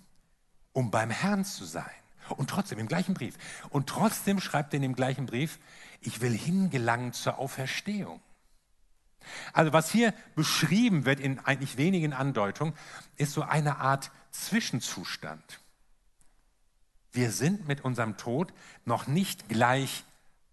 um 0.72 0.90
beim 0.90 1.10
Herrn 1.10 1.44
zu 1.44 1.64
sein. 1.64 1.84
Und 2.30 2.50
trotzdem 2.50 2.78
im 2.78 2.88
gleichen 2.88 3.14
Brief. 3.14 3.36
Und 3.70 3.88
trotzdem 3.88 4.40
schreibt 4.40 4.74
er 4.74 4.78
in 4.78 4.82
dem 4.82 4.96
gleichen 4.96 5.26
Brief, 5.26 5.58
ich 6.00 6.20
will 6.20 6.36
hingelangen 6.36 7.12
zur 7.12 7.38
Auferstehung. 7.38 8.20
Also 9.52 9.72
was 9.72 9.90
hier 9.90 10.14
beschrieben 10.34 11.04
wird 11.04 11.20
in 11.20 11.38
eigentlich 11.40 11.76
wenigen 11.76 12.12
Andeutungen, 12.12 12.74
ist 13.16 13.32
so 13.32 13.42
eine 13.42 13.78
Art 13.78 14.10
Zwischenzustand. 14.30 15.60
Wir 17.12 17.30
sind 17.30 17.66
mit 17.66 17.84
unserem 17.84 18.16
Tod 18.16 18.52
noch 18.84 19.06
nicht 19.06 19.48
gleich 19.48 20.04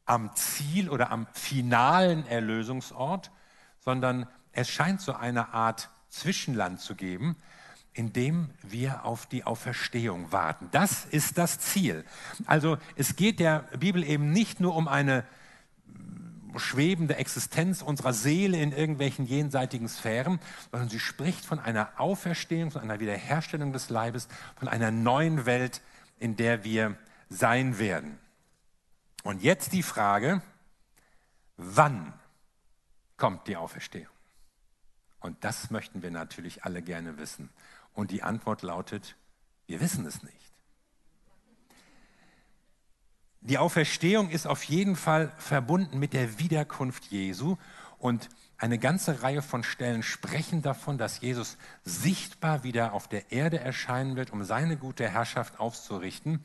am 0.05 0.35
Ziel 0.35 0.89
oder 0.89 1.11
am 1.11 1.27
finalen 1.33 2.25
Erlösungsort, 2.27 3.31
sondern 3.79 4.27
es 4.51 4.69
scheint 4.69 5.01
so 5.01 5.13
eine 5.13 5.53
Art 5.53 5.89
Zwischenland 6.09 6.79
zu 6.79 6.95
geben, 6.95 7.35
indem 7.93 8.49
wir 8.61 9.05
auf 9.05 9.25
die 9.25 9.43
Auferstehung 9.43 10.31
warten. 10.31 10.69
Das 10.71 11.05
ist 11.05 11.37
das 11.37 11.59
Ziel. 11.59 12.05
Also 12.45 12.77
es 12.95 13.15
geht 13.15 13.39
der 13.39 13.59
Bibel 13.77 14.03
eben 14.03 14.31
nicht 14.31 14.59
nur 14.59 14.75
um 14.75 14.87
eine 14.87 15.25
schwebende 16.59 17.15
Existenz 17.15 17.81
unserer 17.81 18.13
Seele 18.13 18.61
in 18.61 18.71
irgendwelchen 18.71 19.25
jenseitigen 19.25 19.87
Sphären, 19.87 20.39
sondern 20.71 20.89
sie 20.89 20.99
spricht 20.99 21.45
von 21.45 21.59
einer 21.59 21.89
Auferstehung, 21.97 22.71
von 22.71 22.81
einer 22.81 22.99
Wiederherstellung 22.99 23.73
des 23.73 23.89
Leibes, 23.89 24.27
von 24.55 24.67
einer 24.67 24.91
neuen 24.91 25.45
Welt, 25.45 25.81
in 26.19 26.35
der 26.35 26.63
wir 26.63 26.97
sein 27.29 27.79
werden. 27.79 28.17
Und 29.23 29.41
jetzt 29.41 29.73
die 29.73 29.83
Frage, 29.83 30.41
wann 31.57 32.13
kommt 33.17 33.47
die 33.47 33.55
Auferstehung? 33.55 34.07
Und 35.19 35.43
das 35.43 35.71
möchten 35.71 36.01
wir 36.01 36.11
natürlich 36.11 36.65
alle 36.65 36.81
gerne 36.81 37.17
wissen. 37.17 37.49
Und 37.93 38.11
die 38.11 38.23
Antwort 38.23 38.61
lautet, 38.61 39.15
wir 39.67 39.79
wissen 39.79 40.05
es 40.05 40.21
nicht. 40.23 40.52
Die 43.45 43.57
Auferstehung 43.57 44.29
ist 44.29 44.47
auf 44.47 44.63
jeden 44.63 44.95
Fall 44.95 45.29
verbunden 45.37 45.99
mit 45.99 46.13
der 46.13 46.39
Wiederkunft 46.39 47.07
Jesu 47.07 47.57
und 47.99 48.29
eine 48.57 48.79
ganze 48.79 49.21
Reihe 49.21 49.41
von 49.41 49.65
Stellen 49.65 50.01
sprechen 50.01 50.61
davon, 50.61 50.97
dass 50.97 51.19
Jesus 51.19 51.57
sichtbar 51.83 52.63
wieder 52.63 52.93
auf 52.93 53.09
der 53.09 53.33
Erde 53.33 53.59
erscheinen 53.59 54.15
wird, 54.15 54.31
um 54.31 54.45
seine 54.45 54.77
gute 54.77 55.09
Herrschaft 55.09 55.59
aufzurichten. 55.59 56.41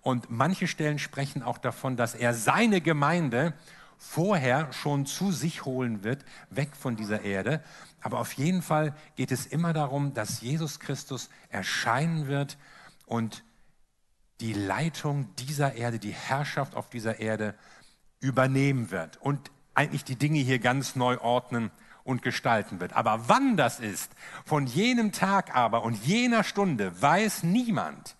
Und 0.00 0.30
manche 0.30 0.68
Stellen 0.68 1.00
sprechen 1.00 1.42
auch 1.42 1.58
davon, 1.58 1.96
dass 1.96 2.14
er 2.14 2.32
seine 2.34 2.80
Gemeinde 2.80 3.52
vorher 3.96 4.72
schon 4.72 5.06
zu 5.06 5.32
sich 5.32 5.64
holen 5.64 6.04
wird, 6.04 6.24
weg 6.50 6.76
von 6.76 6.94
dieser 6.94 7.22
Erde. 7.22 7.64
Aber 8.00 8.20
auf 8.20 8.32
jeden 8.34 8.62
Fall 8.62 8.94
geht 9.16 9.32
es 9.32 9.44
immer 9.44 9.72
darum, 9.72 10.14
dass 10.14 10.40
Jesus 10.40 10.78
Christus 10.78 11.30
erscheinen 11.50 12.28
wird 12.28 12.58
und 13.06 13.42
die 14.40 14.52
Leitung 14.52 15.34
dieser 15.36 15.74
Erde, 15.74 15.98
die 15.98 16.12
Herrschaft 16.12 16.74
auf 16.74 16.88
dieser 16.90 17.20
Erde 17.20 17.54
übernehmen 18.20 18.90
wird 18.90 19.16
und 19.18 19.50
eigentlich 19.74 20.04
die 20.04 20.16
Dinge 20.16 20.40
hier 20.40 20.58
ganz 20.58 20.96
neu 20.96 21.18
ordnen 21.18 21.70
und 22.04 22.22
gestalten 22.22 22.80
wird. 22.80 22.94
Aber 22.94 23.28
wann 23.28 23.56
das 23.56 23.80
ist, 23.80 24.10
von 24.44 24.66
jenem 24.66 25.12
Tag 25.12 25.54
aber 25.54 25.82
und 25.82 25.94
jener 26.04 26.42
Stunde 26.42 27.00
weiß 27.00 27.42
niemand, 27.42 28.16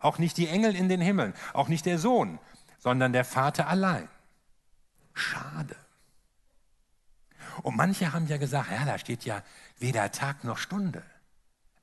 auch 0.00 0.18
nicht 0.18 0.36
die 0.36 0.48
Engel 0.48 0.74
in 0.74 0.88
den 0.88 1.00
Himmeln, 1.00 1.34
auch 1.52 1.68
nicht 1.68 1.86
der 1.86 1.98
Sohn, 1.98 2.38
sondern 2.78 3.12
der 3.12 3.24
Vater 3.24 3.68
allein. 3.68 4.08
Schade. 5.14 5.76
Und 7.62 7.76
manche 7.76 8.12
haben 8.12 8.26
ja 8.26 8.36
gesagt, 8.36 8.70
ja, 8.70 8.84
da 8.84 8.98
steht 8.98 9.24
ja 9.24 9.42
weder 9.78 10.10
Tag 10.12 10.44
noch 10.44 10.58
Stunde. 10.58 11.02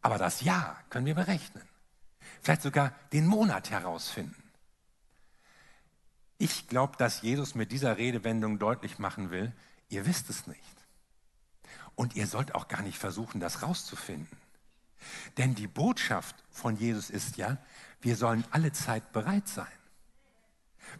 Aber 0.01 0.17
das 0.17 0.41
Jahr 0.41 0.77
können 0.89 1.05
wir 1.05 1.15
berechnen. 1.15 1.63
Vielleicht 2.45 2.61
sogar 2.61 2.93
den 3.11 3.25
Monat 3.25 3.71
herausfinden. 3.71 4.35
Ich 6.37 6.67
glaube, 6.67 6.95
dass 6.95 7.23
Jesus 7.23 7.55
mit 7.55 7.71
dieser 7.71 7.97
Redewendung 7.97 8.59
deutlich 8.59 8.99
machen 8.99 9.31
will, 9.31 9.51
ihr 9.89 10.05
wisst 10.05 10.29
es 10.29 10.45
nicht. 10.45 10.61
Und 11.95 12.15
ihr 12.15 12.27
sollt 12.27 12.53
auch 12.53 12.67
gar 12.67 12.83
nicht 12.83 12.99
versuchen, 12.99 13.39
das 13.41 13.63
rauszufinden. 13.63 14.37
Denn 15.37 15.55
die 15.55 15.65
Botschaft 15.65 16.35
von 16.51 16.77
Jesus 16.77 17.09
ist 17.09 17.37
ja, 17.37 17.57
wir 17.99 18.15
sollen 18.15 18.45
alle 18.51 18.71
Zeit 18.71 19.11
bereit 19.11 19.47
sein. 19.47 19.65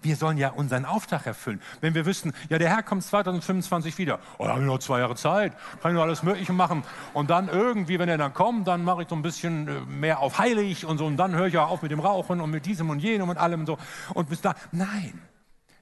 Wir 0.02 0.16
sollen 0.16 0.38
ja 0.38 0.50
unseren 0.50 0.86
Auftrag 0.86 1.26
erfüllen. 1.26 1.62
Wenn 1.82 1.94
wir 1.94 2.06
wüssten, 2.06 2.34
ja, 2.50 2.58
der 2.58 2.70
Herr 2.70 2.84
kommt 2.84 3.04
2025 3.04 3.98
wieder, 3.98 4.20
oh, 4.38 4.46
da 4.46 4.52
habe 4.52 4.62
ich 4.62 4.68
noch 4.68 4.80
zwei 4.80 5.00
Jahre 5.00 5.16
Zeit, 5.16 5.54
kann 5.82 5.92
ich 5.92 5.96
noch 5.96 6.04
alles 6.04 6.24
Mögliche 6.24 6.54
machen. 6.54 6.84
Und 7.14 7.30
dann 7.30 7.48
irgendwie, 7.48 8.00
wenn 8.00 8.10
er 8.10 8.18
dann 8.18 8.34
kommt, 8.34 8.68
dann 8.68 8.84
mache 8.84 9.04
ich 9.04 9.10
so 9.10 9.16
ein 9.16 9.22
bisschen 9.22 9.68
äh, 9.68 9.80
mehr 9.82 10.20
auf 10.20 10.38
heilig 10.38 10.86
und 10.86 10.98
so. 10.98 11.06
Und 11.06 11.18
dann 11.18 11.36
höre 11.36 11.48
ich 11.48 11.58
auch 11.58 11.70
auf 11.70 11.82
mit 11.82 11.92
dem 11.92 12.00
Rauchen 12.00 12.42
und 12.42 12.52
mit 12.52 12.66
diesem 12.66 12.90
und 12.90 13.00
jenem 13.00 13.30
und 13.30 13.38
allem 13.38 13.62
und 13.62 13.66
so. 13.66 13.78
Und 14.14 14.30
bis 14.30 14.42
da, 14.42 14.56
nein, 14.72 15.22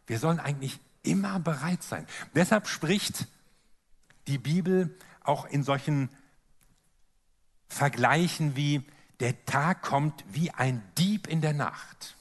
wir 0.08 0.20
sollen 0.20 0.40
eigentlich 0.40 0.80
immer 1.04 1.40
bereit 1.40 1.84
sein. 1.84 2.08
Deshalb 2.34 2.68
spricht 2.68 3.28
die 4.28 4.38
Bibel 4.38 4.98
auch 5.24 5.46
in 5.46 5.64
solchen 5.64 6.10
Vergleichen 7.68 8.56
wie, 8.56 8.84
der 9.20 9.46
Tag 9.46 9.82
kommt 9.82 10.24
wie 10.32 10.52
ein 10.52 10.84
Dieb 10.98 11.28
in 11.28 11.42
der 11.42 11.54
Nacht. 11.54 12.16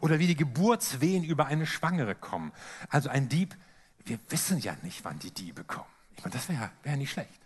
Oder 0.00 0.18
wie 0.18 0.26
die 0.26 0.36
Geburtswehen 0.36 1.24
über 1.24 1.46
eine 1.46 1.66
Schwangere 1.66 2.14
kommen. 2.14 2.52
Also 2.88 3.08
ein 3.08 3.28
Dieb, 3.28 3.56
wir 4.04 4.18
wissen 4.28 4.58
ja 4.58 4.76
nicht, 4.82 5.04
wann 5.04 5.18
die 5.18 5.30
Diebe 5.30 5.64
kommen. 5.64 5.86
Ich 6.16 6.24
meine, 6.24 6.34
das 6.34 6.48
wäre 6.48 6.70
wär 6.82 6.96
nicht 6.96 7.12
schlecht. 7.12 7.40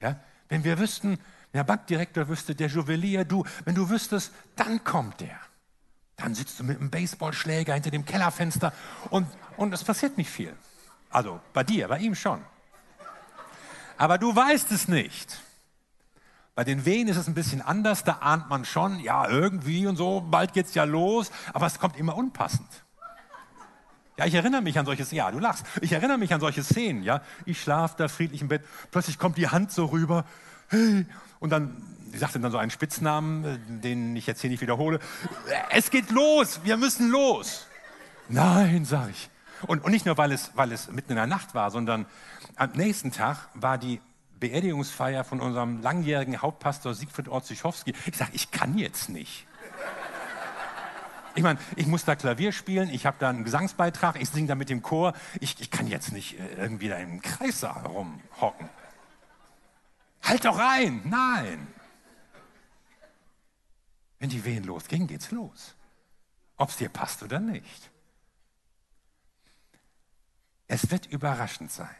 Ja? 0.00 0.20
Wenn 0.48 0.64
wir 0.64 0.78
wüssten, 0.78 1.18
der 1.54 1.64
Bankdirektor 1.64 2.28
wüsste, 2.28 2.54
der 2.54 2.68
Juwelier, 2.68 3.24
du, 3.24 3.44
wenn 3.64 3.74
du 3.74 3.88
wüsstest, 3.88 4.32
dann 4.56 4.82
kommt 4.84 5.20
der. 5.20 5.38
Dann 6.16 6.34
sitzt 6.34 6.60
du 6.60 6.64
mit 6.64 6.78
einem 6.78 6.90
Baseballschläger 6.90 7.74
hinter 7.74 7.90
dem 7.90 8.04
Kellerfenster 8.04 8.72
und, 9.10 9.26
und 9.56 9.72
es 9.74 9.84
passiert 9.84 10.16
nicht 10.18 10.30
viel. 10.30 10.54
Also 11.10 11.40
bei 11.52 11.64
dir, 11.64 11.88
bei 11.88 11.98
ihm 11.98 12.14
schon. 12.14 12.42
Aber 13.98 14.18
du 14.18 14.34
weißt 14.34 14.70
es 14.72 14.88
nicht. 14.88 15.40
Bei 16.54 16.64
den 16.64 16.84
Wehen 16.84 17.08
ist 17.08 17.16
es 17.16 17.28
ein 17.28 17.34
bisschen 17.34 17.62
anders, 17.62 18.04
da 18.04 18.18
ahnt 18.20 18.50
man 18.50 18.66
schon, 18.66 19.00
ja, 19.00 19.26
irgendwie 19.26 19.86
und 19.86 19.96
so, 19.96 20.20
bald 20.20 20.52
geht's 20.52 20.74
ja 20.74 20.84
los, 20.84 21.30
aber 21.54 21.66
es 21.66 21.78
kommt 21.78 21.96
immer 21.96 22.14
unpassend. 22.14 22.68
Ja, 24.18 24.26
ich 24.26 24.34
erinnere 24.34 24.60
mich 24.60 24.78
an 24.78 24.84
solches, 24.84 25.10
ja, 25.12 25.30
du 25.30 25.38
lachst, 25.38 25.64
ich 25.80 25.92
erinnere 25.92 26.18
mich 26.18 26.34
an 26.34 26.40
solche 26.40 26.62
Szenen, 26.62 27.02
ja. 27.02 27.22
Ich 27.46 27.62
schlafe 27.62 27.94
da 27.96 28.08
friedlich 28.08 28.42
im 28.42 28.48
Bett, 28.48 28.62
plötzlich 28.90 29.18
kommt 29.18 29.38
die 29.38 29.48
Hand 29.48 29.72
so 29.72 29.86
rüber, 29.86 30.26
hey, 30.68 31.06
und 31.40 31.48
dann, 31.48 31.82
sie 32.12 32.18
sagte 32.18 32.38
dann 32.38 32.52
so 32.52 32.58
einen 32.58 32.70
Spitznamen, 32.70 33.44
äh, 33.44 33.58
den 33.80 34.14
ich 34.14 34.26
jetzt 34.26 34.42
hier 34.42 34.50
nicht 34.50 34.60
wiederhole, 34.60 34.98
es 35.70 35.90
geht 35.90 36.10
los, 36.10 36.60
wir 36.64 36.76
müssen 36.76 37.10
los. 37.10 37.66
Nein, 38.28 38.84
sage 38.84 39.12
ich. 39.12 39.30
Und, 39.66 39.82
und 39.84 39.90
nicht 39.90 40.04
nur, 40.04 40.18
weil 40.18 40.32
es, 40.32 40.50
weil 40.54 40.70
es 40.70 40.90
mitten 40.90 41.12
in 41.12 41.16
der 41.16 41.26
Nacht 41.26 41.54
war, 41.54 41.70
sondern 41.70 42.04
am 42.56 42.72
nächsten 42.72 43.10
Tag 43.10 43.48
war 43.54 43.78
die 43.78 44.02
Beerdigungsfeier 44.42 45.22
von 45.22 45.40
unserem 45.40 45.80
langjährigen 45.82 46.42
Hauptpastor 46.42 46.94
Siegfried 46.94 47.28
Orzichowski. 47.28 47.94
Ich 48.06 48.16
sage, 48.16 48.32
ich 48.34 48.50
kann 48.50 48.76
jetzt 48.76 49.08
nicht. 49.08 49.46
Ich 51.36 51.44
meine, 51.44 51.60
ich 51.76 51.86
muss 51.86 52.04
da 52.04 52.16
Klavier 52.16 52.50
spielen, 52.50 52.90
ich 52.90 53.06
habe 53.06 53.16
da 53.20 53.30
einen 53.30 53.44
Gesangsbeitrag, 53.44 54.20
ich 54.20 54.28
singe 54.28 54.48
da 54.48 54.54
mit 54.56 54.68
dem 54.68 54.82
Chor. 54.82 55.12
Ich, 55.38 55.60
ich 55.60 55.70
kann 55.70 55.86
jetzt 55.86 56.12
nicht 56.12 56.40
äh, 56.40 56.56
irgendwie 56.56 56.88
da 56.88 56.96
im 56.96 57.22
Kreissaal 57.22 57.86
rumhocken. 57.86 58.68
Halt 60.24 60.44
doch 60.44 60.58
rein! 60.58 61.02
Nein! 61.04 61.68
Wenn 64.18 64.28
die 64.28 64.44
Wehen 64.44 64.64
losgehen, 64.64 65.06
geht's 65.06 65.30
los. 65.30 65.76
Ob 66.56 66.70
es 66.70 66.76
dir 66.78 66.88
passt 66.88 67.22
oder 67.22 67.38
nicht. 67.38 67.90
Es 70.66 70.90
wird 70.90 71.06
überraschend 71.06 71.70
sein. 71.70 71.94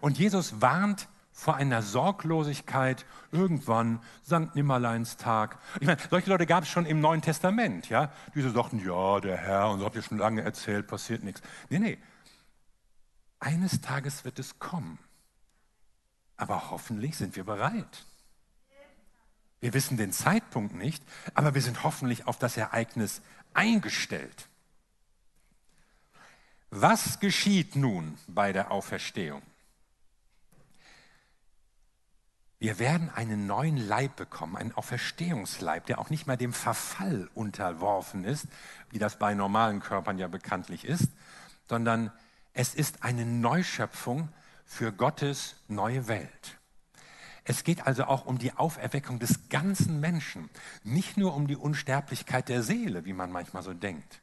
Und 0.00 0.18
Jesus 0.18 0.62
warnt 0.62 1.06
vor 1.34 1.56
einer 1.56 1.82
Sorglosigkeit 1.82 3.04
irgendwann, 3.32 4.00
Sankt 4.22 4.54
Nimmerleinstag. 4.54 5.58
Ich 5.80 5.86
meine, 5.86 6.00
solche 6.08 6.30
Leute 6.30 6.46
gab 6.46 6.62
es 6.62 6.70
schon 6.70 6.86
im 6.86 7.00
Neuen 7.00 7.22
Testament, 7.22 7.88
ja? 7.88 8.12
Diese 8.36 8.50
sagten, 8.50 8.78
ja, 8.78 9.20
der 9.20 9.36
Herr, 9.36 9.68
und 9.70 9.80
so 9.80 9.84
habt 9.84 9.96
ihr 9.96 10.02
schon 10.02 10.16
lange 10.16 10.42
erzählt, 10.42 10.86
passiert 10.86 11.24
nichts. 11.24 11.42
Nee, 11.68 11.80
nee. 11.80 11.98
Eines 13.40 13.80
Tages 13.80 14.24
wird 14.24 14.38
es 14.38 14.60
kommen. 14.60 14.98
Aber 16.36 16.70
hoffentlich 16.70 17.16
sind 17.16 17.34
wir 17.34 17.44
bereit. 17.44 18.06
Wir 19.60 19.74
wissen 19.74 19.96
den 19.96 20.12
Zeitpunkt 20.12 20.74
nicht, 20.74 21.02
aber 21.34 21.54
wir 21.54 21.62
sind 21.62 21.82
hoffentlich 21.82 22.28
auf 22.28 22.38
das 22.38 22.56
Ereignis 22.56 23.22
eingestellt. 23.54 24.48
Was 26.70 27.18
geschieht 27.18 27.74
nun 27.74 28.18
bei 28.28 28.52
der 28.52 28.70
Auferstehung? 28.70 29.42
Wir 32.58 32.78
werden 32.78 33.10
einen 33.10 33.46
neuen 33.46 33.76
Leib 33.76 34.16
bekommen, 34.16 34.56
einen 34.56 34.72
Auferstehungsleib, 34.72 35.86
der 35.86 35.98
auch 35.98 36.10
nicht 36.10 36.26
mehr 36.26 36.36
dem 36.36 36.52
Verfall 36.52 37.28
unterworfen 37.34 38.24
ist, 38.24 38.46
wie 38.90 38.98
das 38.98 39.18
bei 39.18 39.34
normalen 39.34 39.80
Körpern 39.80 40.18
ja 40.18 40.28
bekanntlich 40.28 40.84
ist, 40.84 41.08
sondern 41.68 42.10
es 42.52 42.74
ist 42.74 43.02
eine 43.02 43.26
Neuschöpfung 43.26 44.28
für 44.64 44.92
Gottes 44.92 45.56
neue 45.68 46.08
Welt. 46.08 46.58
Es 47.44 47.64
geht 47.64 47.86
also 47.86 48.04
auch 48.04 48.24
um 48.24 48.38
die 48.38 48.52
Auferweckung 48.52 49.18
des 49.18 49.50
ganzen 49.50 50.00
Menschen, 50.00 50.48
nicht 50.82 51.18
nur 51.18 51.34
um 51.34 51.46
die 51.46 51.56
Unsterblichkeit 51.56 52.48
der 52.48 52.62
Seele, 52.62 53.04
wie 53.04 53.12
man 53.12 53.30
manchmal 53.30 53.62
so 53.62 53.74
denkt. 53.74 54.22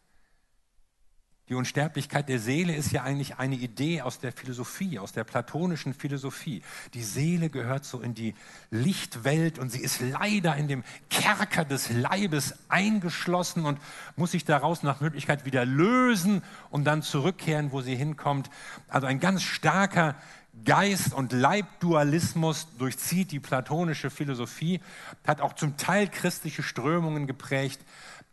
Die 1.51 1.55
Unsterblichkeit 1.55 2.29
der 2.29 2.39
Seele 2.39 2.73
ist 2.73 2.93
ja 2.93 3.03
eigentlich 3.03 3.37
eine 3.37 3.55
Idee 3.55 4.03
aus 4.03 4.19
der 4.19 4.31
Philosophie, 4.31 4.99
aus 4.99 5.11
der 5.11 5.25
platonischen 5.25 5.93
Philosophie. 5.93 6.61
Die 6.93 7.03
Seele 7.03 7.49
gehört 7.49 7.83
so 7.83 7.99
in 7.99 8.13
die 8.13 8.35
Lichtwelt 8.69 9.59
und 9.59 9.69
sie 9.69 9.81
ist 9.81 9.99
leider 9.99 10.55
in 10.55 10.69
dem 10.69 10.85
Kerker 11.09 11.65
des 11.65 11.89
Leibes 11.89 12.55
eingeschlossen 12.69 13.65
und 13.65 13.79
muss 14.15 14.31
sich 14.31 14.45
daraus 14.45 14.81
nach 14.81 15.01
Möglichkeit 15.01 15.43
wieder 15.43 15.65
lösen 15.65 16.41
und 16.69 16.85
dann 16.85 17.01
zurückkehren, 17.01 17.73
wo 17.73 17.81
sie 17.81 17.97
hinkommt. 17.97 18.49
Also 18.87 19.07
ein 19.07 19.19
ganz 19.19 19.43
starker 19.43 20.15
Geist- 20.63 21.13
und 21.13 21.33
Leibdualismus 21.33 22.69
durchzieht 22.77 23.33
die 23.33 23.41
platonische 23.41 24.09
Philosophie, 24.09 24.79
hat 25.27 25.41
auch 25.41 25.51
zum 25.51 25.75
Teil 25.75 26.07
christliche 26.07 26.63
Strömungen 26.63 27.27
geprägt, 27.27 27.81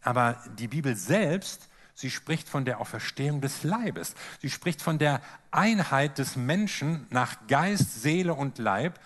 aber 0.03 0.41
die 0.57 0.69
Bibel 0.69 0.95
selbst 0.95 1.69
Sie 2.01 2.13
spricht 2.13 2.49
von 2.49 2.65
der 2.65 2.81
Auferstehung 2.81 3.41
des 3.41 3.65
Leibes. 3.65 4.15
Sie 4.41 4.51
spricht 4.51 4.83
von 4.83 4.99
der 4.99 5.21
Einheit 5.51 6.19
des 6.19 6.37
Menschen 6.37 7.09
nach 7.11 7.49
Geist, 7.49 8.01
Seele 8.01 8.35
und 8.35 8.59
Leib 8.59 9.01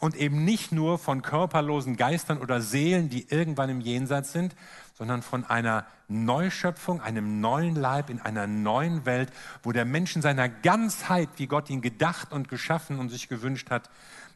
und 0.00 0.16
eben 0.16 0.46
nicht 0.46 0.72
nur 0.72 0.98
von 0.98 1.20
körperlosen 1.20 1.98
Geistern 1.98 2.38
oder 2.38 2.62
Seelen, 2.62 3.10
die 3.10 3.28
irgendwann 3.28 3.68
im 3.68 3.82
Jenseits 3.82 4.32
sind, 4.32 4.56
sondern 4.94 5.20
von 5.20 5.44
einer 5.44 5.84
Neuschöpfung, 6.08 7.02
einem 7.02 7.42
neuen 7.42 7.76
Leib 7.76 8.08
in 8.08 8.18
einer 8.18 8.46
neuen 8.46 9.04
Welt, 9.04 9.30
wo 9.62 9.72
der 9.72 9.84
Mensch 9.84 10.16
in 10.16 10.22
seiner 10.22 10.48
Ganzheit, 10.48 11.28
wie 11.36 11.48
Gott 11.48 11.68
ihn 11.68 11.82
gedacht 11.82 12.32
und 12.32 12.48
geschaffen 12.48 12.98
und 12.98 13.10
sich 13.10 13.28
gewünscht 13.28 13.68
hat, 13.68 13.90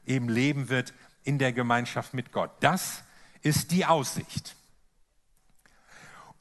eben 0.07 0.29
leben 0.29 0.69
wird 0.69 0.93
in 1.25 1.39
der 1.39 1.55
Gemeinschaft 1.55 2.13
mit 2.13 2.31
Gott. 2.31 2.51
Das 2.61 3.05
ist 3.41 3.71
die 3.71 3.87
Aussicht. 3.87 4.55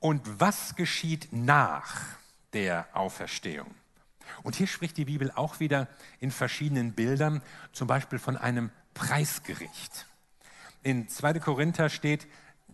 Und 0.01 0.41
was 0.41 0.75
geschieht 0.75 1.29
nach 1.31 2.01
der 2.53 2.87
Auferstehung? 2.93 3.69
Und 4.41 4.55
hier 4.55 4.65
spricht 4.65 4.97
die 4.97 5.05
Bibel 5.05 5.31
auch 5.35 5.59
wieder 5.59 5.87
in 6.19 6.31
verschiedenen 6.31 6.93
Bildern, 6.93 7.43
zum 7.71 7.87
Beispiel 7.87 8.17
von 8.17 8.35
einem 8.35 8.71
Preisgericht. 8.95 10.07
In 10.81 11.07
2. 11.07 11.33
Korinther 11.39 11.89
steht, 11.89 12.27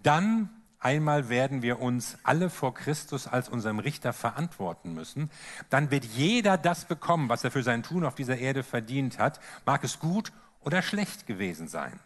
dann 0.03 0.49
einmal 0.79 1.27
werden 1.27 1.61
wir 1.61 1.81
uns 1.81 2.17
alle 2.23 2.49
vor 2.49 2.73
Christus 2.73 3.27
als 3.27 3.49
unserem 3.49 3.79
Richter 3.79 4.13
verantworten 4.13 4.93
müssen. 4.93 5.29
Dann 5.69 5.91
wird 5.91 6.05
jeder 6.05 6.57
das 6.57 6.85
bekommen, 6.85 7.27
was 7.27 7.43
er 7.43 7.51
für 7.51 7.63
sein 7.63 7.83
Tun 7.83 8.05
auf 8.05 8.15
dieser 8.15 8.37
Erde 8.37 8.63
verdient 8.63 9.19
hat, 9.19 9.41
mag 9.65 9.83
es 9.83 9.99
gut 9.99 10.31
oder 10.61 10.81
schlecht 10.81 11.27
gewesen 11.27 11.67
sein. 11.67 11.99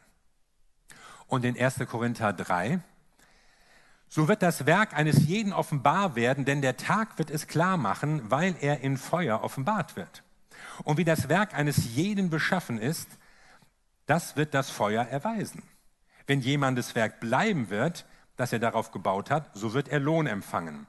Und 1.27 1.45
in 1.45 1.55
1. 1.55 1.75
Korinther 1.88 2.34
3, 2.34 2.81
so 4.13 4.28
wird 4.28 4.41
das 4.41 4.65
Werk 4.65 4.93
eines 4.93 5.26
jeden 5.26 5.54
offenbar 5.54 6.17
werden, 6.17 6.43
denn 6.43 6.62
der 6.62 6.76
Tag 6.76 7.17
wird 7.17 7.32
es 7.32 7.47
klar 7.47 7.78
machen, 7.78 8.30
weil 8.30 8.56
er 8.60 8.82
in 8.82 8.97
Feuer 8.97 9.41
offenbart 9.41 9.95
wird. 9.95 10.24
Und 10.84 10.97
wie 10.97 11.06
das 11.06 11.30
Werk 11.30 11.54
eines 11.54 11.95
jeden 11.95 12.30
beschaffen 12.30 12.78
ist, 12.78 13.08
das 14.08 14.36
wird 14.36 14.54
das 14.54 14.69
Feuer 14.69 15.06
erweisen. 15.06 15.63
Wenn 16.28 16.41
jemandes 16.41 16.93
Werk 16.93 17.21
bleiben 17.21 17.69
wird, 17.69 18.06
das 18.36 18.52
er 18.52 18.60
darauf 18.60 18.91
gebaut 18.91 19.32
hat, 19.32 19.50
so 19.54 19.74
wird 19.74 19.88
er 19.88 20.02
Lohn 20.02 20.28
empfangen. 20.28 20.88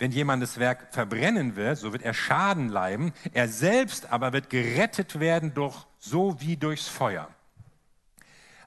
Wenn 0.00 0.10
jemandes 0.10 0.58
Werk 0.58 0.92
verbrennen 0.92 1.54
wird, 1.54 1.78
so 1.78 1.92
wird 1.92 2.02
er 2.02 2.12
Schaden 2.12 2.68
leiden. 2.68 3.12
Er 3.34 3.46
selbst 3.46 4.10
aber 4.10 4.32
wird 4.32 4.50
gerettet 4.50 5.20
werden 5.20 5.54
durch 5.54 5.86
so 6.00 6.40
wie 6.40 6.56
durchs 6.56 6.88
Feuer. 6.88 7.28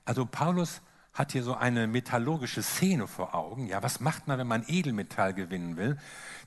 Also 0.06 0.26
Paulus 0.26 0.82
hat 1.17 1.32
hier 1.32 1.41
so 1.41 1.56
eine 1.56 1.88
metallurgische 1.88 2.62
Szene 2.62 3.08
vor 3.08 3.34
Augen. 3.34 3.67
Ja, 3.67 3.82
was 3.82 3.99
macht 3.99 4.27
man, 4.27 4.38
wenn 4.38 4.47
man 4.47 4.63
Edelmetall 4.67 5.34
gewinnen 5.34 5.75
will? 5.75 5.97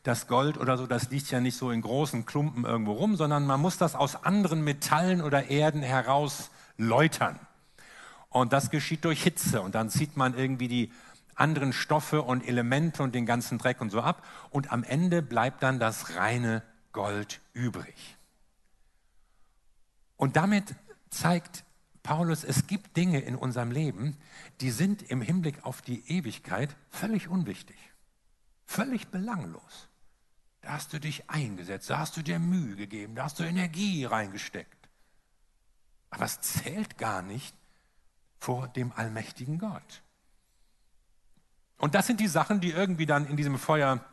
Das 0.05 0.29
Gold 0.29 0.59
oder 0.59 0.79
so, 0.79 0.87
das 0.87 1.11
liegt 1.11 1.31
ja 1.31 1.41
nicht 1.41 1.57
so 1.57 1.73
in 1.73 1.83
großen 1.83 2.25
Klumpen 2.25 2.65
irgendwo 2.65 2.93
rum, 2.93 3.17
sondern 3.17 3.47
man 3.47 3.61
muss 3.61 3.79
das 3.79 3.97
aus 3.97 4.25
anderen 4.25 4.63
Metallen 4.63 5.23
oder 5.23 5.51
Erden 5.51 5.83
heraus 5.83 6.51
läutern. 6.77 7.39
Und 8.29 8.53
das 8.53 8.71
geschieht 8.71 9.05
durch 9.05 9.23
Hitze. 9.23 9.61
Und 9.61 9.75
dann 9.75 9.91
zieht 9.91 10.17
man 10.17 10.39
irgendwie 10.39 10.69
die 10.69 10.93
anderen 11.35 11.73
Stoffe 11.73 12.23
und 12.23 12.47
Elemente 12.47 13.03
und 13.03 13.15
den 13.15 13.27
ganzen 13.27 13.59
Dreck 13.59 13.81
und 13.81 13.91
so 13.91 14.01
ab. 14.01 14.25
Und 14.51 14.73
am 14.73 14.85
Ende 14.85 15.21
bleibt 15.21 15.65
dann 15.65 15.81
das 15.81 16.15
reine 16.15 16.63
Gold 16.93 17.41
übrig. 17.55 18.17
Und 20.17 20.37
damit 20.37 20.77
zeigt 21.09 21.65
Paulus, 22.03 22.45
es 22.45 22.67
gibt 22.67 22.97
Dinge 22.97 23.21
in 23.21 23.37
unserem 23.37 23.71
Leben, 23.71 24.17
die 24.61 24.71
sind 24.71 25.03
im 25.03 25.21
Hinblick 25.21 25.65
auf 25.65 25.83
die 25.83 26.09
Ewigkeit 26.09 26.75
völlig 26.89 27.29
unwichtig, 27.29 27.77
völlig 28.65 29.09
belanglos. 29.09 29.89
Da 30.63 30.73
hast 30.73 30.93
du 30.93 31.01
dich 31.01 31.29
eingesetzt, 31.29 31.91
da 31.91 31.99
hast 31.99 32.17
du 32.17 32.23
dir 32.23 32.39
Mühe 32.39 32.77
gegeben, 32.77 33.15
da 33.15 33.25
hast 33.25 33.39
du 33.39 33.45
Energie 33.45 34.05
reingesteckt. 34.05 34.89
Aber 36.11 36.25
es 36.25 36.41
zählt 36.41 36.99
gar 36.99 37.23
nicht 37.23 37.55
vor 38.39 38.69
dem 38.69 38.93
allmächtigen 38.93 39.59
Gott. 39.59 40.03
Und 41.79 41.95
das 41.95 42.07
sind 42.07 42.21
die 42.21 42.29
Sachen, 42.29 42.61
die 42.61 42.71
irgendwie 42.71 43.07
dann 43.07 43.27
in 43.27 43.37
diesem 43.37 43.59
Feuer 43.59 44.05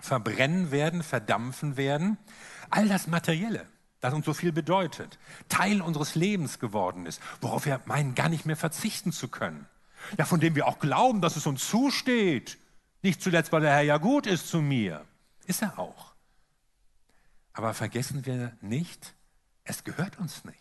verbrennen 0.00 0.70
werden, 0.70 1.02
verdampfen 1.02 1.76
werden. 1.76 2.18
All 2.70 2.88
das 2.88 3.06
Materielle, 3.06 3.66
das 4.00 4.14
uns 4.14 4.26
so 4.26 4.34
viel 4.34 4.52
bedeutet, 4.52 5.18
Teil 5.48 5.82
unseres 5.82 6.14
Lebens 6.14 6.58
geworden 6.58 7.06
ist, 7.06 7.20
worauf 7.40 7.66
wir 7.66 7.80
meinen, 7.86 8.14
gar 8.14 8.28
nicht 8.28 8.46
mehr 8.46 8.56
verzichten 8.56 9.12
zu 9.12 9.28
können. 9.28 9.66
Ja, 10.16 10.24
von 10.24 10.40
dem 10.40 10.54
wir 10.54 10.66
auch 10.68 10.78
glauben, 10.78 11.20
dass 11.20 11.36
es 11.36 11.46
uns 11.46 11.68
zusteht. 11.68 12.58
Nicht 13.02 13.22
zuletzt, 13.22 13.52
weil 13.52 13.62
der 13.62 13.72
Herr 13.72 13.82
ja 13.82 13.98
gut 13.98 14.26
ist 14.26 14.48
zu 14.48 14.60
mir. 14.60 15.04
Ist 15.46 15.62
er 15.62 15.78
auch. 15.78 16.14
Aber 17.52 17.74
vergessen 17.74 18.24
wir 18.24 18.56
nicht, 18.60 19.14
es 19.64 19.82
gehört 19.82 20.18
uns 20.18 20.44
nicht. 20.44 20.56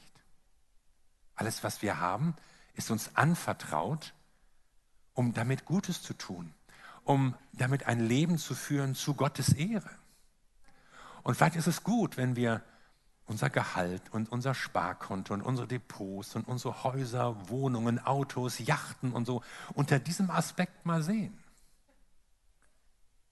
Alles, 1.35 1.63
was 1.63 1.83
wir 1.83 1.99
haben, 1.99 2.35
ist 2.73 2.89
uns 2.89 3.15
anvertraut, 3.15 4.13
um 5.13 5.33
damit 5.33 5.65
Gutes 5.65 6.01
zu 6.01 6.13
tun, 6.15 6.53
um 7.03 7.35
damit 7.53 7.85
ein 7.85 7.99
Leben 7.99 8.39
zu 8.39 8.55
führen 8.55 8.95
zu 8.95 9.13
Gottes 9.13 9.53
Ehre. 9.53 9.89
Und 11.21 11.35
vielleicht 11.35 11.55
ist 11.55 11.67
es 11.67 11.83
gut, 11.83 12.17
wenn 12.17 12.35
wir 12.35 12.63
unser 13.27 13.49
Gehalt 13.49 14.01
und 14.11 14.31
unser 14.31 14.55
Sparkonto 14.55 15.33
und 15.33 15.41
unsere 15.41 15.67
Depots 15.67 16.35
und 16.35 16.47
unsere 16.47 16.83
Häuser, 16.83 17.49
Wohnungen, 17.49 17.99
Autos, 17.99 18.59
Yachten 18.59 19.11
und 19.11 19.25
so 19.25 19.43
unter 19.73 19.99
diesem 19.99 20.31
Aspekt 20.31 20.85
mal 20.85 21.03
sehen. 21.03 21.37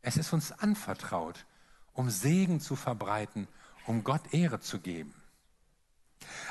Es 0.02 0.18
ist 0.18 0.34
uns 0.34 0.52
anvertraut, 0.52 1.46
um 1.94 2.10
Segen 2.10 2.60
zu 2.60 2.76
verbreiten, 2.76 3.48
um 3.88 4.04
Gott 4.04 4.34
Ehre 4.34 4.60
zu 4.60 4.80
geben. 4.80 5.14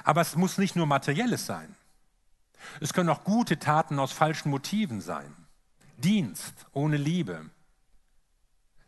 Aber 0.03 0.23
es 0.23 0.37
muss 0.37 0.59
nicht 0.59 0.75
nur 0.75 0.87
materielles 0.87 1.47
sein. 1.47 1.77
Es 2.81 2.95
können 2.95 3.11
auch 3.11 3.25
gute 3.25 3.59
Taten 3.59 3.99
aus 3.99 4.13
falschen 4.13 4.51
Motiven 4.51 5.01
sein. 5.01 5.37
Dienst 5.99 6.67
ohne 6.73 6.97
Liebe. 6.97 7.51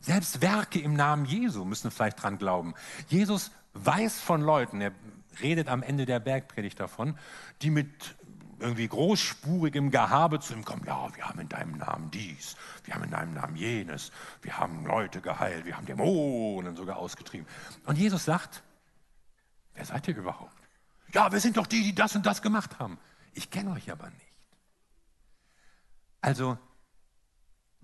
Selbst 0.01 0.40
Werke 0.40 0.81
im 0.81 0.95
Namen 0.95 1.27
Jesu 1.27 1.64
müssen 1.64 1.90
vielleicht 1.90 2.23
dran 2.23 2.38
glauben. 2.38 2.75
Jesus 3.09 3.51
weiß 3.85 4.21
von 4.21 4.41
Leuten, 4.41 4.81
er 4.81 4.93
redet 5.41 5.69
am 5.69 5.83
Ende 5.83 6.07
der 6.07 6.21
Bergpredigt 6.21 6.81
davon, 6.81 7.19
die 7.62 7.71
mit 7.71 8.17
irgendwie 8.59 8.89
großspurigem 8.89 9.91
Gehabe 9.91 10.41
zu 10.41 10.55
ihm 10.55 10.65
kommen. 10.65 10.85
Ja, 10.87 11.15
wir 11.15 11.29
haben 11.29 11.41
in 11.41 11.49
deinem 11.49 11.77
Namen 11.77 12.11
dies, 12.11 12.57
wir 12.85 12.95
haben 12.95 13.05
in 13.05 13.11
deinem 13.11 13.35
Namen 13.35 13.57
jenes, 13.57 14.12
wir 14.43 14.59
haben 14.59 14.87
Leute 14.87 15.21
geheilt, 15.21 15.67
wir 15.67 15.77
haben 15.77 15.87
Dämonen 15.87 16.75
sogar 16.75 16.97
ausgetrieben. 16.97 17.47
Und 17.85 17.99
Jesus 17.99 18.25
sagt, 18.25 18.62
wer 19.75 19.85
seid 19.85 20.09
ihr 20.09 20.17
überhaupt? 20.17 20.57
Ja, 21.12 21.31
wir 21.31 21.41
sind 21.41 21.57
doch 21.57 21.67
die, 21.67 21.83
die 21.83 21.95
das 21.95 22.17
und 22.17 22.25
das 22.25 22.43
gemacht 22.43 22.79
haben. 22.79 22.99
Ich 23.35 23.51
kenne 23.51 23.73
euch 23.73 23.91
aber 23.91 24.09
nicht. 24.11 24.27
Also, 26.23 26.59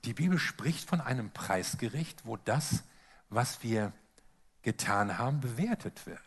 die 0.04 0.14
Bibel 0.14 0.38
spricht 0.38 0.88
von 0.88 1.00
einem 1.00 1.30
Preisgericht, 1.30 2.24
wo 2.24 2.36
das, 2.36 2.82
was 3.28 3.62
wir 3.62 3.92
getan 4.62 5.18
haben, 5.18 5.40
bewertet 5.40 6.06
wird. 6.06 6.20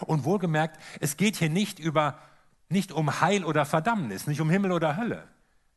Und 0.00 0.24
wohlgemerkt, 0.24 0.80
es 1.00 1.16
geht 1.16 1.36
hier 1.36 1.50
nicht 1.50 1.78
über 1.78 2.18
nicht 2.68 2.92
um 2.92 3.20
Heil 3.20 3.44
oder 3.44 3.64
Verdammnis, 3.64 4.26
nicht 4.26 4.40
um 4.40 4.50
Himmel 4.50 4.72
oder 4.72 4.96
Hölle. 4.96 5.28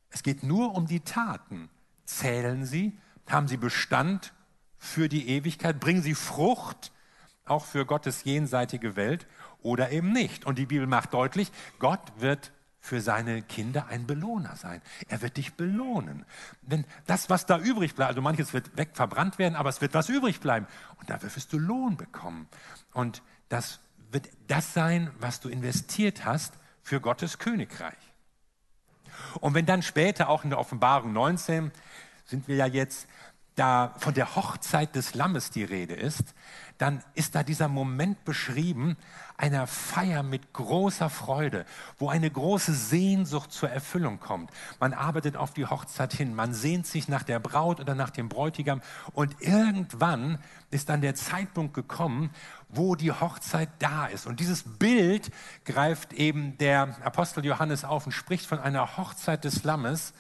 Es 0.10 0.24
geht 0.24 0.44
nur 0.44 0.76
um 0.76 0.88
die 0.88 1.02
Taten. 1.02 1.70
Zählen 2.06 2.66
sie, 2.66 2.98
haben 3.28 3.48
sie 3.48 3.58
Bestand 3.58 4.34
für 4.78 5.08
die 5.08 5.30
Ewigkeit, 5.30 5.80
bringen 5.80 6.02
sie 6.02 6.16
Frucht 6.16 6.92
auch 7.46 7.66
für 7.66 7.86
Gottes 7.86 8.24
jenseitige 8.24 8.96
Welt 8.96 9.28
oder 9.62 9.92
eben 9.92 10.12
nicht. 10.12 10.46
Und 10.46 10.58
die 10.58 10.66
Bibel 10.66 10.88
macht 10.88 11.14
deutlich, 11.14 11.52
Gott 11.80 12.02
wird 12.18 12.52
für 12.82 13.02
seine 13.02 13.42
Kinder 13.42 13.88
ein 13.88 14.08
Belohner 14.08 14.56
sein. 14.56 14.82
Er 15.08 15.22
wird 15.22 15.38
dich 15.38 15.56
belohnen. 15.56 16.26
Wenn 16.62 16.86
das, 17.08 17.30
was 17.30 17.46
da 17.46 17.60
übrig 17.60 17.96
bleibt, 17.96 18.10
also 18.10 18.22
manches 18.22 18.54
wird 18.54 18.76
weg 18.78 18.92
verbrannt 18.94 19.38
werden, 19.38 19.56
aber 19.56 19.70
es 19.70 19.82
wird 19.82 19.94
was 19.94 20.10
übrig 20.10 20.40
bleiben. 20.40 20.66
Und 21.00 21.10
da 21.10 21.22
wirst 21.22 21.52
du 21.52 21.60
Lohn 21.60 21.98
bekommen. 21.98 22.48
Und 22.94 23.22
das 23.50 23.80
wird 24.12 24.30
das 24.48 24.74
sein, 24.74 25.12
was 25.20 25.40
du 25.40 25.50
investiert 25.50 26.26
hast 26.26 26.54
für 26.82 27.02
Gottes 27.02 27.38
Königreich. 27.38 27.98
Und 29.42 29.54
wenn 29.54 29.66
dann 29.66 29.82
später 29.82 30.30
auch 30.30 30.44
in 30.44 30.50
der 30.50 30.60
Offenbarung 30.60 31.14
19 31.14 31.72
sind 32.26 32.48
wir 32.48 32.56
ja 32.56 32.66
jetzt 32.66 33.08
da 33.56 33.94
von 33.98 34.14
der 34.14 34.36
Hochzeit 34.36 34.96
des 34.96 35.16
Lammes 35.16 35.50
die 35.50 35.64
Rede 35.64 35.94
ist, 35.94 36.34
dann 36.78 37.04
ist 37.14 37.36
da 37.36 37.44
dieser 37.44 37.68
Moment 37.68 38.24
beschrieben 38.24 38.96
einer 39.40 39.68
Feier 39.68 40.22
mit 40.22 40.52
großer 40.52 41.10
Freude, 41.10 41.66
wo 41.98 42.10
eine 42.10 42.30
große 42.30 42.74
Sehnsucht 42.74 43.54
zur 43.54 43.70
Erfüllung 43.70 44.20
kommt. 44.20 44.52
Man 44.82 44.94
arbeitet 44.94 45.38
auf 45.38 45.54
die 45.54 45.66
Hochzeit 45.66 46.14
hin, 46.14 46.36
man 46.36 46.54
sehnt 46.54 46.86
sich 46.86 47.08
nach 47.08 47.24
der 47.24 47.40
Braut 47.40 47.80
oder 47.80 47.96
nach 47.96 48.10
dem 48.10 48.28
Bräutigam 48.28 48.82
und 49.14 49.38
irgendwann 49.40 50.40
ist 50.72 50.90
dann 50.90 51.00
der 51.00 51.16
Zeitpunkt 51.16 51.74
gekommen, 51.74 52.32
wo 52.68 52.96
die 52.96 53.14
Hochzeit 53.14 53.70
da 53.80 54.08
ist. 54.08 54.28
Und 54.28 54.42
dieses 54.42 54.64
Bild 54.64 55.32
greift 55.64 56.12
eben 56.12 56.58
der 56.58 56.98
Apostel 57.06 57.46
Johannes 57.46 57.86
auf 57.86 58.06
und 58.06 58.12
spricht 58.12 58.46
von 58.46 58.60
einer 58.60 58.98
Hochzeit 58.98 59.46
des 59.46 59.64
Lammes, 59.64 60.14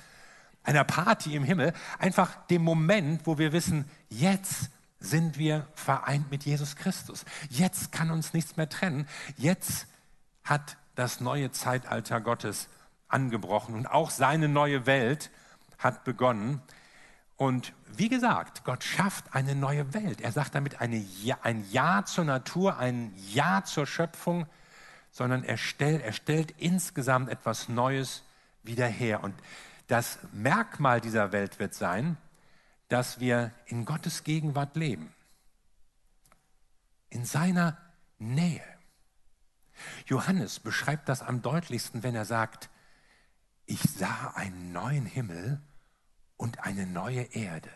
einer 0.63 0.86
Party 0.86 1.36
im 1.36 1.43
Himmel, 1.43 1.73
einfach 1.99 2.38
dem 2.47 2.63
Moment, 2.63 3.27
wo 3.27 3.38
wir 3.38 3.51
wissen, 3.51 3.84
jetzt 4.10 4.69
sind 5.00 5.38
wir 5.38 5.68
vereint 5.74 6.30
mit 6.30 6.44
Jesus 6.44 6.76
Christus. 6.76 7.26
Jetzt 7.50 7.92
kann 7.92 8.12
uns 8.12 8.34
nichts 8.34 8.58
mehr 8.58 8.70
trennen. 8.70 9.08
Jetzt 9.38 9.88
hat 10.44 10.78
das 10.96 11.22
neue 11.22 11.52
Zeitalter 11.52 12.20
Gottes 12.20 12.68
angebrochen 13.08 13.76
und 13.76 13.88
auch 13.88 14.10
seine 14.10 14.48
neue 14.48 14.86
Welt 14.86 15.32
hat 15.78 16.04
begonnen. 16.04 16.62
Und 17.38 17.74
wie 17.88 18.10
gesagt, 18.10 18.66
Gott 18.66 18.84
schafft 18.84 19.34
eine 19.34 19.56
neue 19.56 19.94
Welt. 19.94 20.20
Er 20.20 20.34
sagt 20.34 20.56
damit 20.56 20.82
eine 20.82 20.98
ja, 20.98 21.38
ein 21.42 21.66
Ja 21.72 22.04
zur 22.04 22.26
Natur, 22.26 22.78
ein 22.78 23.14
Ja 23.32 23.64
zur 23.64 23.88
Schöpfung, 23.88 24.46
sondern 25.12 25.44
er, 25.44 25.58
stell, 25.58 26.02
er 26.02 26.12
stellt 26.12 26.52
insgesamt 26.58 27.30
etwas 27.30 27.70
Neues 27.70 28.24
wieder 28.64 28.88
her. 28.88 29.24
Und 29.24 29.34
das 29.88 30.20
Merkmal 30.34 31.02
dieser 31.02 31.32
Welt 31.32 31.60
wird 31.60 31.74
sein, 31.74 32.18
dass 32.89 33.19
wir 33.19 33.52
in 33.65 33.86
Gottes 33.86 34.23
Gegenwart 34.23 34.75
leben, 34.75 35.13
in 37.10 37.23
seiner 37.23 37.78
Nähe. 38.17 38.63
Johannes 40.06 40.60
beschreibt 40.60 41.08
das 41.08 41.21
am 41.21 41.41
deutlichsten, 41.41 42.04
wenn 42.04 42.15
er 42.15 42.25
sagt, 42.25 42.69
ich 43.65 43.82
sah 43.82 44.34
einen 44.36 44.71
neuen 44.71 45.06
Himmel 45.06 45.62
und 46.38 46.60
eine 46.65 46.86
neue 46.86 47.21
Erde. 47.21 47.69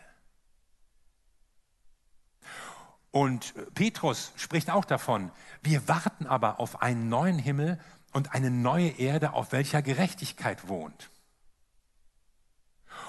Und 3.10 3.54
Petrus 3.74 4.32
spricht 4.34 4.70
auch 4.70 4.84
davon, 4.84 5.30
wir 5.62 5.86
warten 5.86 6.26
aber 6.26 6.58
auf 6.58 6.82
einen 6.82 7.08
neuen 7.08 7.38
Himmel 7.38 7.78
und 8.12 8.34
eine 8.34 8.50
neue 8.50 8.88
Erde, 8.88 9.34
auf 9.34 9.52
welcher 9.52 9.82
Gerechtigkeit 9.82 10.66
wohnt. 10.66 11.10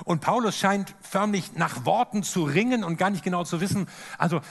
Und 0.04 0.22
Paulus 0.22 0.58
scheint 0.58 0.96
förmlich 1.02 1.54
nach 1.54 1.86
Worten 1.86 2.24
zu 2.24 2.44
ringen 2.44 2.84
und 2.84 2.98
gar 2.98 3.10
nicht 3.10 3.24
genau 3.24 3.44
zu 3.44 3.62
wissen, 3.62 3.88
also 4.18 4.42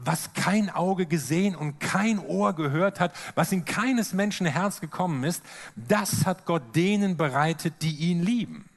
was 0.00 0.32
kein 0.32 0.70
Auge 0.70 1.06
gesehen 1.06 1.56
und 1.56 1.80
kein 1.80 2.18
Ohr 2.20 2.52
gehört 2.52 3.00
hat, 3.00 3.14
was 3.34 3.50
in 3.52 3.64
keines 3.64 4.12
Menschen 4.12 4.46
Herz 4.46 4.80
gekommen 4.80 5.24
ist, 5.24 5.42
das 5.74 6.24
hat 6.24 6.46
Gott 6.46 6.76
denen 6.76 7.16
bereitet, 7.16 7.82
die 7.82 7.96
ihn 7.96 8.22
lieben. 8.22 8.68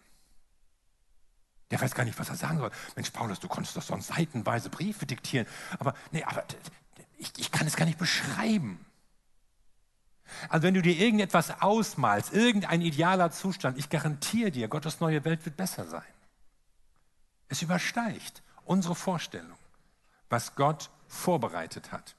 Der 1.69 1.80
weiß 1.80 1.95
gar 1.95 2.04
nicht, 2.04 2.19
was 2.19 2.30
er 2.30 2.36
sagen 2.36 2.58
soll. 2.58 2.71
Mensch, 2.95 3.12
Paulus, 3.12 3.39
du 3.39 3.47
konntest 3.47 3.78
doch 3.78 3.82
sonst 3.82 4.08
seitenweise 4.08 4.69
Briefe 4.69 5.06
diktieren. 5.06 5.47
Aber 5.80 5.93
nee, 6.12 6.24
aber 6.24 6.43
ich, 7.17 7.32
ich 7.38 7.52
kann 7.52 7.65
es 7.65 7.78
gar 7.78 7.86
nicht 7.86 7.97
beschreiben. 7.97 8.86
Also 10.50 10.63
wenn 10.63 10.74
du 10.74 10.82
dir 10.82 10.98
irgendetwas 10.98 11.62
ausmalst, 11.62 12.34
irgendein 12.34 12.82
idealer 12.82 13.32
Zustand, 13.32 13.78
ich 13.78 13.89
garantiere 13.89 14.52
dir, 14.52 14.67
Gottes 14.67 15.00
neue 15.00 15.24
Welt 15.26 15.46
wird 15.46 15.58
besser 15.58 15.86
sein. 15.86 16.04
Es 17.50 17.62
übersteigt 17.62 18.41
unsere 18.65 18.96
Vorstellung, 18.96 19.58
was 20.30 20.56
Gott 20.56 20.89
vorbereitet 21.08 21.91
hat. 21.91 22.15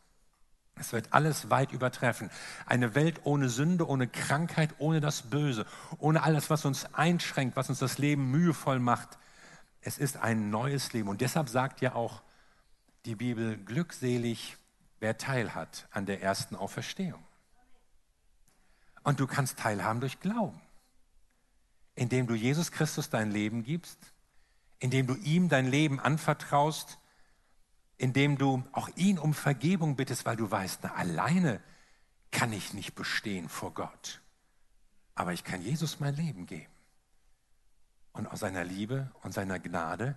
Es 0.76 0.92
wird 0.92 1.12
alles 1.12 1.50
weit 1.50 1.72
übertreffen. 1.72 2.30
Eine 2.66 2.94
Welt 2.94 3.20
ohne 3.24 3.48
Sünde, 3.48 3.88
ohne 3.88 4.08
Krankheit, 4.08 4.74
ohne 4.78 5.00
das 5.00 5.22
Böse, 5.22 5.66
ohne 5.98 6.22
alles, 6.22 6.50
was 6.50 6.64
uns 6.64 6.86
einschränkt, 6.94 7.56
was 7.56 7.68
uns 7.68 7.78
das 7.78 7.98
Leben 7.98 8.30
mühevoll 8.30 8.78
macht. 8.78 9.18
Es 9.80 9.98
ist 9.98 10.16
ein 10.16 10.50
neues 10.50 10.92
Leben. 10.92 11.08
Und 11.08 11.20
deshalb 11.20 11.48
sagt 11.48 11.80
ja 11.80 11.94
auch 11.94 12.22
die 13.04 13.16
Bibel, 13.16 13.56
glückselig, 13.58 14.56
wer 15.00 15.18
teilhat 15.18 15.86
an 15.90 16.06
der 16.06 16.22
ersten 16.22 16.56
Auferstehung. 16.56 17.22
Und 19.02 19.20
du 19.20 19.26
kannst 19.26 19.58
teilhaben 19.58 20.00
durch 20.00 20.20
Glauben, 20.20 20.60
indem 21.94 22.26
du 22.26 22.34
Jesus 22.34 22.70
Christus 22.70 23.10
dein 23.10 23.30
Leben 23.30 23.64
gibst, 23.64 23.98
indem 24.78 25.06
du 25.06 25.14
ihm 25.14 25.48
dein 25.48 25.68
Leben 25.68 26.00
anvertraust, 26.00 26.98
indem 27.98 28.36
du 28.36 28.64
auch 28.72 28.88
ihn 28.96 29.18
um 29.18 29.34
Vergebung 29.34 29.96
bittest, 29.96 30.24
weil 30.24 30.36
du 30.36 30.50
weißt, 30.50 30.80
na, 30.82 30.94
alleine 30.94 31.60
kann 32.30 32.52
ich 32.52 32.74
nicht 32.74 32.94
bestehen 32.94 33.48
vor 33.48 33.74
Gott. 33.74 34.20
Aber 35.14 35.32
ich 35.32 35.44
kann 35.44 35.62
Jesus 35.62 36.00
mein 36.00 36.16
Leben 36.16 36.46
geben. 36.46 36.72
Und 38.12 38.26
aus 38.26 38.40
seiner 38.40 38.64
Liebe 38.64 39.10
und 39.22 39.32
seiner 39.32 39.58
Gnade 39.58 40.16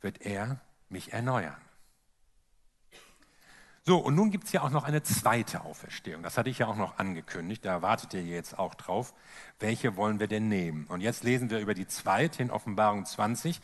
wird 0.00 0.22
er 0.22 0.60
mich 0.88 1.12
erneuern. 1.12 1.60
So, 3.86 3.98
und 3.98 4.14
nun 4.14 4.30
gibt 4.30 4.44
es 4.44 4.52
ja 4.52 4.62
auch 4.62 4.70
noch 4.70 4.84
eine 4.84 5.02
zweite 5.02 5.62
Auferstehung. 5.62 6.22
Das 6.22 6.38
hatte 6.38 6.48
ich 6.48 6.58
ja 6.58 6.68
auch 6.68 6.76
noch 6.76 6.96
angekündigt. 6.96 7.66
Da 7.66 7.82
wartet 7.82 8.14
ihr 8.14 8.22
jetzt 8.22 8.58
auch 8.58 8.74
drauf. 8.74 9.12
Welche 9.60 9.94
wollen 9.96 10.20
wir 10.20 10.26
denn 10.26 10.48
nehmen? 10.48 10.86
Und 10.86 11.02
jetzt 11.02 11.22
lesen 11.22 11.50
wir 11.50 11.58
über 11.58 11.74
die 11.74 11.86
zweite 11.86 12.42
in 12.42 12.50
Offenbarung 12.50 13.04
20. 13.04 13.60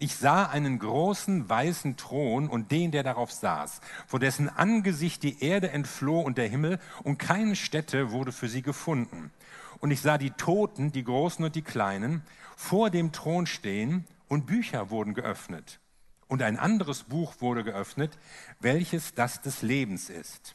Ich 0.00 0.16
sah 0.16 0.46
einen 0.46 0.80
großen 0.80 1.48
weißen 1.48 1.96
Thron 1.96 2.48
und 2.48 2.72
den, 2.72 2.90
der 2.90 3.04
darauf 3.04 3.30
saß, 3.30 3.80
vor 4.08 4.18
dessen 4.18 4.48
Angesicht 4.48 5.22
die 5.22 5.40
Erde 5.40 5.70
entfloh 5.70 6.20
und 6.20 6.36
der 6.36 6.48
Himmel 6.48 6.80
und 7.04 7.18
keine 7.18 7.54
Stätte 7.54 8.10
wurde 8.10 8.32
für 8.32 8.48
sie 8.48 8.62
gefunden. 8.62 9.30
Und 9.78 9.92
ich 9.92 10.00
sah 10.00 10.18
die 10.18 10.32
Toten, 10.32 10.90
die 10.90 11.04
Großen 11.04 11.44
und 11.44 11.54
die 11.54 11.62
Kleinen, 11.62 12.22
vor 12.56 12.90
dem 12.90 13.12
Thron 13.12 13.46
stehen 13.46 14.04
und 14.26 14.46
Bücher 14.46 14.90
wurden 14.90 15.14
geöffnet. 15.14 15.79
Und 16.30 16.42
ein 16.42 16.60
anderes 16.60 17.02
Buch 17.02 17.34
wurde 17.40 17.64
geöffnet, 17.64 18.16
welches 18.60 19.14
das 19.14 19.40
des 19.42 19.62
Lebens 19.62 20.08
ist. 20.08 20.54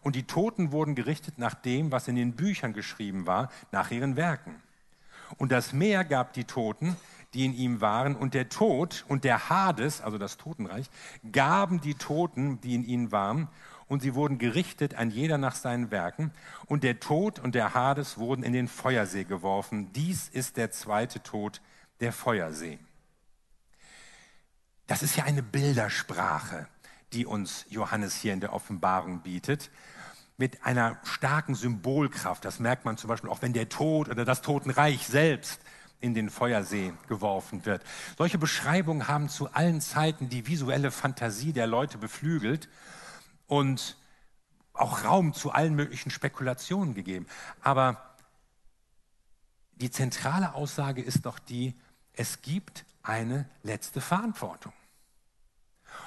Und 0.00 0.16
die 0.16 0.24
Toten 0.24 0.72
wurden 0.72 0.96
gerichtet 0.96 1.38
nach 1.38 1.54
dem, 1.54 1.92
was 1.92 2.08
in 2.08 2.16
den 2.16 2.32
Büchern 2.32 2.72
geschrieben 2.72 3.24
war, 3.24 3.48
nach 3.70 3.92
ihren 3.92 4.16
Werken. 4.16 4.60
Und 5.36 5.52
das 5.52 5.72
Meer 5.72 6.04
gab 6.04 6.32
die 6.32 6.42
Toten, 6.44 6.96
die 7.32 7.44
in 7.44 7.54
ihm 7.54 7.80
waren, 7.80 8.16
und 8.16 8.34
der 8.34 8.48
Tod 8.48 9.04
und 9.06 9.22
der 9.22 9.48
Hades, 9.48 10.00
also 10.00 10.18
das 10.18 10.36
Totenreich, 10.36 10.90
gaben 11.30 11.80
die 11.80 11.94
Toten, 11.94 12.60
die 12.60 12.74
in 12.74 12.84
ihnen 12.84 13.12
waren, 13.12 13.46
und 13.86 14.02
sie 14.02 14.16
wurden 14.16 14.38
gerichtet, 14.38 14.96
ein 14.96 15.10
jeder 15.12 15.38
nach 15.38 15.54
seinen 15.54 15.92
Werken. 15.92 16.32
Und 16.66 16.82
der 16.82 16.98
Tod 16.98 17.38
und 17.38 17.54
der 17.54 17.72
Hades 17.72 18.18
wurden 18.18 18.42
in 18.42 18.52
den 18.52 18.66
Feuersee 18.66 19.22
geworfen. 19.22 19.92
Dies 19.92 20.28
ist 20.28 20.56
der 20.56 20.72
zweite 20.72 21.22
Tod, 21.22 21.60
der 22.00 22.12
Feuersee. 22.12 22.80
Das 24.88 25.02
ist 25.02 25.16
ja 25.16 25.24
eine 25.24 25.42
Bildersprache, 25.42 26.66
die 27.12 27.26
uns 27.26 27.66
Johannes 27.68 28.16
hier 28.16 28.32
in 28.32 28.40
der 28.40 28.54
Offenbarung 28.54 29.20
bietet, 29.20 29.70
mit 30.38 30.64
einer 30.64 30.98
starken 31.04 31.54
Symbolkraft. 31.54 32.42
Das 32.44 32.58
merkt 32.58 32.86
man 32.86 32.96
zum 32.96 33.08
Beispiel 33.08 33.28
auch, 33.28 33.42
wenn 33.42 33.52
der 33.52 33.68
Tod 33.68 34.08
oder 34.08 34.24
das 34.24 34.40
Totenreich 34.40 35.06
selbst 35.06 35.60
in 36.00 36.14
den 36.14 36.30
Feuersee 36.30 36.94
geworfen 37.06 37.66
wird. 37.66 37.84
Solche 38.16 38.38
Beschreibungen 38.38 39.08
haben 39.08 39.28
zu 39.28 39.52
allen 39.52 39.82
Zeiten 39.82 40.30
die 40.30 40.46
visuelle 40.46 40.90
Fantasie 40.90 41.52
der 41.52 41.66
Leute 41.66 41.98
beflügelt 41.98 42.70
und 43.46 43.98
auch 44.72 45.04
Raum 45.04 45.34
zu 45.34 45.50
allen 45.50 45.74
möglichen 45.74 46.10
Spekulationen 46.10 46.94
gegeben. 46.94 47.26
Aber 47.60 48.16
die 49.74 49.90
zentrale 49.90 50.54
Aussage 50.54 51.02
ist 51.02 51.26
doch 51.26 51.38
die, 51.38 51.78
es 52.14 52.40
gibt 52.40 52.86
eine 53.02 53.50
letzte 53.62 54.00
Verantwortung. 54.00 54.72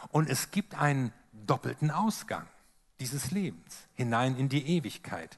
Und 0.09 0.29
es 0.29 0.51
gibt 0.51 0.75
einen 0.75 1.13
doppelten 1.31 1.91
Ausgang 1.91 2.47
dieses 2.99 3.31
Lebens 3.31 3.87
hinein 3.95 4.37
in 4.37 4.49
die 4.49 4.67
Ewigkeit. 4.77 5.37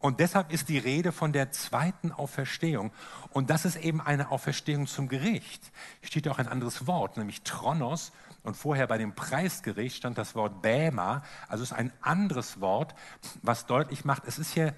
Und 0.00 0.18
deshalb 0.18 0.50
ist 0.50 0.70
die 0.70 0.78
Rede 0.78 1.12
von 1.12 1.32
der 1.32 1.52
zweiten 1.52 2.10
Auferstehung. 2.10 2.90
Und 3.32 3.50
das 3.50 3.66
ist 3.66 3.76
eben 3.76 4.00
eine 4.00 4.30
Auferstehung 4.30 4.86
zum 4.86 5.08
Gericht. 5.08 5.70
Steht 6.02 6.26
auch 6.28 6.38
ein 6.38 6.48
anderes 6.48 6.86
Wort, 6.86 7.18
nämlich 7.18 7.42
Tronos. 7.42 8.10
Und 8.42 8.56
vorher 8.56 8.86
bei 8.86 8.96
dem 8.96 9.14
Preisgericht 9.14 9.98
stand 9.98 10.16
das 10.16 10.34
Wort 10.34 10.62
Bäma. 10.62 11.22
Also 11.48 11.62
es 11.62 11.72
ist 11.72 11.76
ein 11.76 11.92
anderes 12.00 12.62
Wort, 12.62 12.94
was 13.42 13.66
deutlich 13.66 14.06
macht, 14.06 14.24
es 14.26 14.38
ist 14.38 14.54
hier 14.54 14.74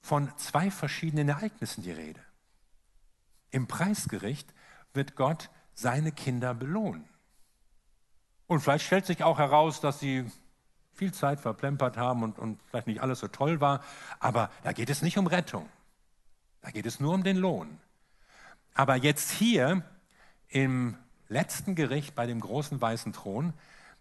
von 0.00 0.30
zwei 0.36 0.70
verschiedenen 0.70 1.28
Ereignissen 1.28 1.82
die 1.82 1.92
Rede. 1.92 2.20
Im 3.50 3.66
Preisgericht 3.66 4.52
wird 4.94 5.14
Gott 5.14 5.50
seine 5.74 6.12
Kinder 6.12 6.54
belohnen. 6.54 7.08
Und 8.46 8.60
vielleicht 8.60 8.84
stellt 8.84 9.06
sich 9.06 9.22
auch 9.22 9.38
heraus, 9.38 9.80
dass 9.80 10.00
sie 10.00 10.30
viel 10.92 11.12
Zeit 11.12 11.40
verplempert 11.40 11.96
haben 11.96 12.22
und, 12.22 12.38
und 12.38 12.60
vielleicht 12.68 12.86
nicht 12.86 13.02
alles 13.02 13.20
so 13.20 13.28
toll 13.28 13.60
war. 13.60 13.82
Aber 14.20 14.50
da 14.62 14.72
geht 14.72 14.90
es 14.90 15.02
nicht 15.02 15.18
um 15.18 15.26
Rettung. 15.26 15.68
Da 16.60 16.70
geht 16.70 16.86
es 16.86 17.00
nur 17.00 17.14
um 17.14 17.24
den 17.24 17.36
Lohn. 17.36 17.78
Aber 18.74 18.96
jetzt 18.96 19.30
hier 19.30 19.82
im 20.48 20.96
letzten 21.28 21.74
Gericht 21.74 22.14
bei 22.14 22.26
dem 22.26 22.40
großen 22.40 22.80
weißen 22.80 23.12
Thron, 23.12 23.52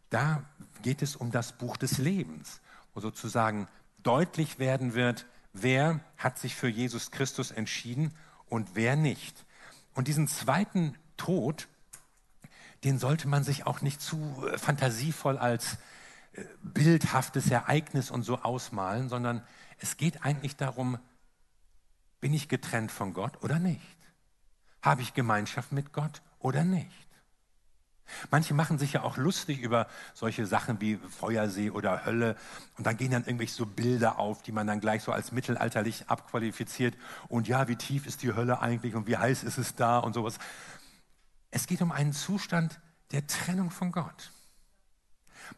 da 0.10 0.43
geht 0.82 1.01
es 1.01 1.15
um 1.15 1.32
das 1.32 1.53
Buch 1.53 1.77
des 1.77 1.97
Lebens, 1.97 2.62
wo 2.93 3.01
sozusagen 3.01 3.67
deutlich 4.03 4.60
werden 4.60 4.93
wird, 4.93 5.25
wer 5.53 5.99
hat 6.17 6.38
sich 6.38 6.56
für 6.56 6.67
Jesus 6.67 7.12
Christus 7.12 7.51
entschieden 7.51 8.13
und 8.49 8.75
wer 8.75 8.95
nicht. 8.95 9.45
Und 9.93 10.08
diesen 10.08 10.27
zweiten 10.27 10.95
Tod, 11.17 11.67
den 12.84 13.00
sollte 13.00 13.28
man 13.28 13.43
sich 13.43 13.65
auch 13.65 13.82
nicht 13.82 14.02
zu 14.02 14.46
äh, 14.48 14.58
fantasievoll 14.58 15.38
als 15.38 15.78
äh, 16.34 16.43
bildhaftes 16.62 17.50
Ereignis 17.50 18.12
und 18.12 18.24
so 18.24 18.39
ausmalen, 18.39 19.10
sondern 19.10 19.43
es 19.80 19.98
geht 19.98 20.24
eigentlich 20.24 20.56
darum, 20.56 20.98
bin 22.19 22.34
ich 22.34 22.48
getrennt 22.48 22.91
von 22.91 23.13
Gott 23.13 23.43
oder 23.43 23.60
nicht? 23.60 23.98
Habe 24.82 25.02
ich 25.02 25.13
Gemeinschaft 25.13 25.72
mit 25.72 25.93
Gott 25.93 26.22
oder 26.39 26.63
nicht? 26.63 27.04
Manche 28.32 28.54
machen 28.54 28.78
sich 28.78 28.93
ja 28.93 29.04
auch 29.04 29.17
lustig 29.17 29.60
über 29.60 29.88
solche 30.13 30.46
Sachen 30.46 30.82
wie 30.82 30.98
Feuersee 30.98 31.69
oder 31.69 32.06
Hölle 32.06 32.36
und 32.78 32.86
dann 32.86 32.98
gehen 32.98 33.12
dann 33.12 33.24
irgendwelche 33.24 33.54
so 33.54 33.65
Bilder 33.65 34.19
auf, 34.19 34.41
die 34.43 34.52
man 34.52 34.67
dann 34.67 34.80
gleich 34.80 35.04
so 35.04 35.12
als 35.12 35.32
mittelalterlich 35.32 36.10
abqualifiziert 36.10 36.96
und 37.28 37.48
ja, 37.48 37.67
wie 37.67 37.76
tief 37.76 38.06
ist 38.06 38.22
die 38.22 38.34
Hölle 38.34 38.62
eigentlich 38.62 38.96
und 38.96 39.08
wie 39.08 39.17
heiß 39.17 39.43
ist 39.43 39.58
es 39.58 39.76
da 39.76 40.00
und 40.00 40.13
sowas. 40.13 40.38
Es 41.55 41.67
geht 41.67 41.83
um 41.83 41.91
einen 41.91 42.13
Zustand 42.13 42.79
der 43.11 43.27
Trennung 43.27 43.69
von 43.69 43.91
Gott. 43.91 44.31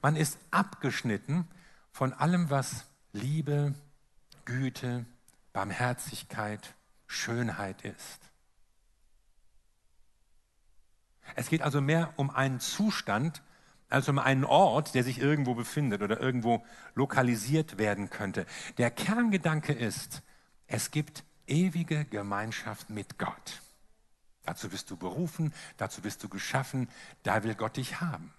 Man 0.01 0.17
ist 0.17 0.37
abgeschnitten 0.51 1.47
von 1.93 2.11
allem, 2.11 2.49
was 2.49 2.83
Liebe, 3.13 3.73
Güte, 4.43 5.05
Barmherzigkeit, 5.53 6.75
Schönheit 7.07 7.83
ist. 7.83 8.19
Es 11.35 11.47
geht 11.47 11.61
also 11.61 11.79
mehr 11.79 12.11
um 12.17 12.29
einen 12.29 12.59
Zustand 12.59 13.41
als 13.87 14.09
um 14.09 14.19
einen 14.19 14.43
Ort, 14.43 14.95
der 14.95 15.05
sich 15.05 15.19
irgendwo 15.19 15.55
befindet 15.55 16.01
oder 16.01 16.19
irgendwo 16.19 16.65
lokalisiert 16.93 17.77
werden 17.77 18.09
könnte. 18.09 18.45
Der 18.77 18.91
Kerngedanke 18.91 19.71
ist, 19.71 20.23
es 20.67 20.91
gibt 20.91 21.23
ewige 21.47 22.03
Gemeinschaft 22.03 22.89
mit 22.89 23.17
Gott. 23.17 23.61
Dazu 24.45 24.69
bist 24.69 24.91
du 24.91 24.97
berufen, 24.97 25.53
dazu 25.77 26.01
bist 26.01 26.23
du 26.23 26.29
geschaffen, 26.29 26.89
da 27.23 27.43
will 27.43 27.55
Gott 27.55 27.77
dich 27.77 28.01
haben. 28.01 28.33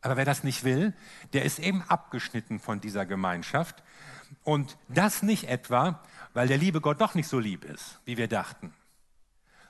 Aber 0.00 0.16
wer 0.16 0.24
das 0.24 0.44
nicht 0.44 0.62
will, 0.62 0.94
der 1.32 1.44
ist 1.44 1.58
eben 1.58 1.82
abgeschnitten 1.82 2.60
von 2.60 2.80
dieser 2.80 3.06
Gemeinschaft. 3.06 3.82
Und 4.44 4.76
das 4.88 5.22
nicht 5.22 5.48
etwa, 5.48 6.00
weil 6.32 6.48
der 6.48 6.58
liebe 6.58 6.80
Gott 6.80 7.00
doch 7.00 7.14
nicht 7.14 7.28
so 7.28 7.38
lieb 7.38 7.64
ist, 7.64 7.98
wie 8.04 8.16
wir 8.16 8.28
dachten, 8.28 8.72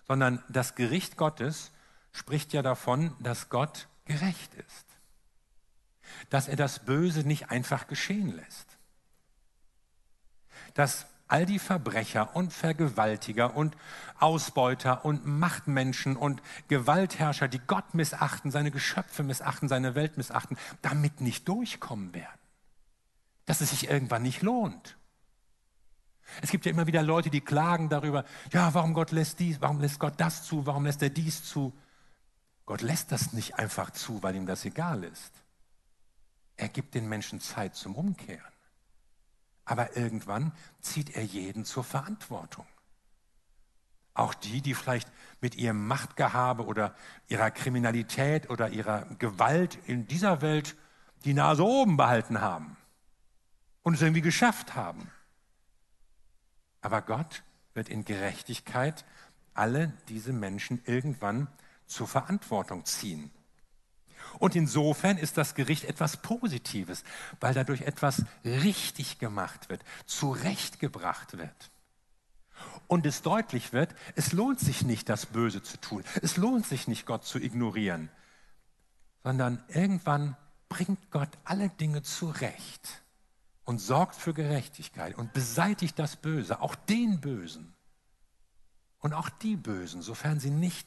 sondern 0.07 0.43
das 0.49 0.75
Gericht 0.75 1.17
Gottes 1.17 1.73
spricht 2.13 2.53
ja 2.53 2.63
davon, 2.63 3.15
dass 3.21 3.49
Gott 3.49 3.89
gerecht 4.05 4.55
ist, 4.55 4.87
dass 6.31 6.49
er 6.49 6.57
das 6.57 6.85
Böse 6.85 7.21
nicht 7.21 7.51
einfach 7.51 7.87
geschehen 7.87 8.35
lässt, 8.35 8.77
dass 10.75 11.07
all 11.29 11.47
die 11.47 11.59
Verbrecher 11.59 12.35
und 12.37 12.53
Vergewaltiger 12.53 13.57
und 13.57 13.77
Ausbeuter 14.19 15.05
und 15.05 15.27
Machtmenschen 15.27 16.17
und 16.17 16.41
Gewaltherrscher, 16.69 17.49
die 17.49 17.59
Gott 17.59 17.95
missachten, 17.95 18.51
seine 18.51 18.71
Geschöpfe 18.71 19.23
missachten, 19.23 19.69
seine 19.69 19.95
Welt 19.95 20.17
missachten, 20.17 20.57
damit 20.83 21.21
nicht 21.21 21.49
durchkommen 21.49 22.15
werden. 22.15 22.41
Dass 23.45 23.61
es 23.61 23.71
sich 23.71 23.89
irgendwann 23.89 24.23
nicht 24.23 24.43
lohnt. 24.43 24.97
Es 26.43 26.51
gibt 26.51 26.67
ja 26.67 26.73
immer 26.73 26.87
wieder 26.87 27.03
Leute, 27.03 27.31
die 27.31 27.41
klagen 27.41 27.89
darüber, 27.89 28.25
ja, 28.53 28.75
warum 28.75 28.95
Gott 28.95 29.13
lässt 29.13 29.39
dies, 29.39 29.61
warum 29.61 29.81
lässt 29.81 30.01
Gott 30.01 30.15
das 30.17 30.45
zu, 30.45 30.67
warum 30.67 30.85
lässt 30.85 31.03
er 31.03 31.11
dies 31.11 31.45
zu? 31.45 31.73
Gott 32.65 32.83
lässt 32.83 33.13
das 33.13 33.33
nicht 33.33 33.59
einfach 33.59 33.91
zu, 33.91 34.23
weil 34.23 34.35
ihm 34.35 34.47
das 34.47 34.65
egal 34.65 35.05
ist. 35.05 35.33
Er 36.57 36.69
gibt 36.69 36.95
den 36.95 37.09
Menschen 37.09 37.41
Zeit 37.41 37.77
zum 37.77 37.95
Umkehren. 37.95 38.56
Aber 39.67 39.97
irgendwann 39.97 40.53
zieht 40.81 41.15
er 41.15 41.25
jeden 41.25 41.67
zur 41.67 41.85
Verantwortung. 41.85 42.67
Auch 44.15 44.33
die, 44.33 44.63
die 44.63 44.73
vielleicht 44.73 45.11
mit 45.43 45.57
ihrem 45.57 45.87
Machtgehabe 45.87 46.65
oder 46.65 46.95
ihrer 47.29 47.51
Kriminalität 47.51 48.49
oder 48.49 48.71
ihrer 48.71 49.05
Gewalt 49.19 49.79
in 49.87 50.07
dieser 50.07 50.41
Welt 50.41 50.75
die 51.27 51.35
Nase 51.35 51.65
oben 51.65 51.99
behalten 51.99 52.41
haben 52.41 52.79
und 53.83 53.95
es 53.95 54.03
irgendwie 54.03 54.23
geschafft 54.23 54.75
haben. 54.75 55.11
Aber 56.81 57.03
Gott 57.03 57.43
wird 57.75 57.89
in 57.89 58.05
Gerechtigkeit 58.05 59.05
alle 59.53 59.93
diese 60.09 60.33
Menschen 60.33 60.81
irgendwann 60.87 61.49
zur 61.87 62.09
Verantwortung 62.09 62.85
ziehen. 62.85 63.31
Und 64.39 64.55
insofern 64.57 65.19
ist 65.19 65.37
das 65.37 65.55
Gericht 65.55 65.85
etwas 65.85 66.19
Positives, 66.19 67.05
weil 67.41 67.55
dadurch 67.55 67.83
etwas 67.83 68.25
richtig 68.45 69.19
gemacht 69.19 69.69
wird, 69.69 69.83
zurechtgebracht 70.07 71.39
wird. 71.39 71.71
Und 72.87 73.05
es 73.05 73.23
deutlich 73.23 73.73
wird, 73.73 73.95
es 74.15 74.33
lohnt 74.33 74.61
sich 74.61 74.83
nicht, 74.83 75.09
das 75.09 75.27
Böse 75.27 75.63
zu 75.63 75.79
tun. 75.81 76.05
Es 76.23 76.37
lohnt 76.37 76.67
sich 76.67 76.89
nicht, 76.89 77.07
Gott 77.07 77.25
zu 77.25 77.39
ignorieren. 77.39 78.11
sondern 79.23 79.61
irgendwann 79.67 80.37
bringt 80.69 81.11
Gott 81.11 81.31
alle 81.43 81.69
Dinge 81.69 82.03
zurecht 82.03 83.03
und 83.65 83.81
sorgt 83.81 84.15
für 84.15 84.33
Gerechtigkeit 84.33 85.17
und 85.17 85.33
beseitigt 85.33 85.99
das 85.99 86.15
Böse, 86.15 86.61
auch 86.61 86.77
den 86.77 87.21
Bösen 87.21 87.75
und 89.01 89.15
auch 89.15 89.29
die 89.29 89.57
Bösen, 89.57 90.01
sofern 90.01 90.39
sie 90.39 90.51
nicht 90.51 90.87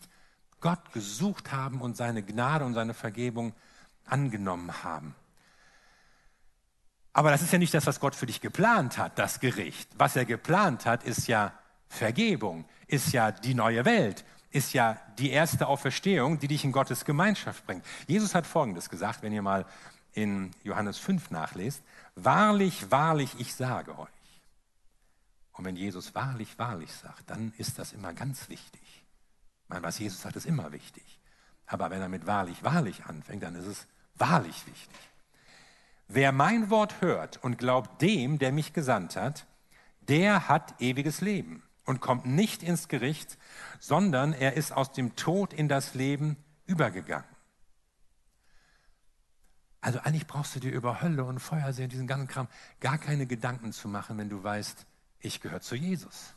Gott 0.62 0.92
gesucht 0.94 1.52
haben 1.52 1.82
und 1.82 1.98
seine 1.98 2.24
Gnade 2.24 2.66
und 2.66 2.74
seine 2.74 2.94
Vergebung 2.94 3.54
angenommen 4.06 4.84
haben. 4.84 5.16
Aber 7.14 7.32
das 7.32 7.42
ist 7.42 7.52
ja 7.52 7.60
nicht 7.60 7.74
das, 7.74 7.88
was 7.88 8.00
Gott 8.00 8.16
für 8.16 8.26
dich 8.26 8.42
geplant 8.42 8.98
hat, 8.98 9.18
das 9.20 9.40
Gericht. 9.40 9.90
Was 9.98 10.16
er 10.16 10.26
geplant 10.26 10.86
hat, 10.86 11.04
ist 11.04 11.28
ja 11.28 11.54
Vergebung, 11.88 12.66
ist 12.88 13.12
ja 13.14 13.32
die 13.32 13.56
neue 13.56 13.84
Welt, 13.84 14.26
ist 14.52 14.74
ja 14.74 15.00
die 15.18 15.32
erste 15.32 15.68
Auferstehung, 15.68 16.40
die 16.40 16.48
dich 16.48 16.64
in 16.64 16.72
Gottes 16.72 17.06
Gemeinschaft 17.06 17.66
bringt. 17.66 17.86
Jesus 18.08 18.36
hat 18.36 18.46
Folgendes 18.46 18.90
gesagt, 18.90 19.22
wenn 19.22 19.34
ihr 19.34 19.42
mal 19.42 19.66
in 20.14 20.52
Johannes 20.64 20.98
5 20.98 21.32
nachlest. 21.32 21.84
Wahrlich, 22.16 22.92
wahrlich, 22.92 23.36
ich 23.40 23.54
sage 23.54 23.98
euch. 23.98 24.08
Und 25.54 25.66
wenn 25.66 25.76
Jesus 25.76 26.16
wahrlich, 26.16 26.58
wahrlich 26.58 26.92
sagt, 26.92 27.30
dann 27.30 27.54
ist 27.58 27.80
das 27.80 27.92
immer 27.92 28.14
ganz 28.14 28.50
wichtig. 28.50 28.82
Ich 29.70 29.74
meine, 29.74 29.84
was 29.84 30.00
Jesus 30.00 30.22
sagt, 30.22 30.36
ist 30.36 30.48
immer 30.48 30.72
wichtig. 30.72 31.20
Aber 31.68 31.92
wenn 31.92 32.02
er 32.02 32.10
mit 32.10 32.26
wahrlich, 32.26 32.64
wahrlich 32.64 33.06
anfängt, 33.06 33.44
dann 33.44 33.54
ist 33.54 33.68
es 33.68 33.86
wahrlich 34.16 34.66
wichtig. 34.66 35.00
Wer 36.08 36.32
mein 36.32 36.72
Wort 36.72 37.02
hört 37.02 37.38
und 37.44 37.60
glaubt 37.60 38.02
dem, 38.02 38.40
der 38.40 38.52
mich 38.52 38.74
gesandt 38.74 39.16
hat, 39.16 39.46
der 40.02 40.50
hat 40.50 40.82
ewiges 40.82 41.22
Leben 41.22 41.62
und 41.86 42.02
kommt 42.02 42.26
nicht 42.26 42.64
ins 42.64 42.88
Gericht, 42.88 43.38
sondern 43.80 44.34
er 44.34 44.54
ist 44.54 44.72
aus 44.72 44.92
dem 44.92 45.16
Tod 45.16 45.54
in 45.54 45.70
das 45.70 45.94
Leben 45.94 46.36
übergegangen. 46.66 47.30
Also 49.82 50.00
eigentlich 50.00 50.26
brauchst 50.26 50.56
du 50.56 50.60
dir 50.60 50.72
über 50.72 51.00
Hölle 51.00 51.26
und 51.26 51.38
Feuersee 51.38 51.84
und 51.84 51.92
diesen 51.92 52.08
ganzen 52.08 52.28
Kram 52.28 52.48
gar 52.80 52.98
keine 52.98 53.28
Gedanken 53.28 53.72
zu 53.72 53.88
machen, 53.88 54.18
wenn 54.18 54.30
du 54.30 54.44
weißt, 54.44 54.88
ich 55.20 55.42
gehöre 55.42 55.62
zu 55.62 55.76
Jesus. 55.76 56.34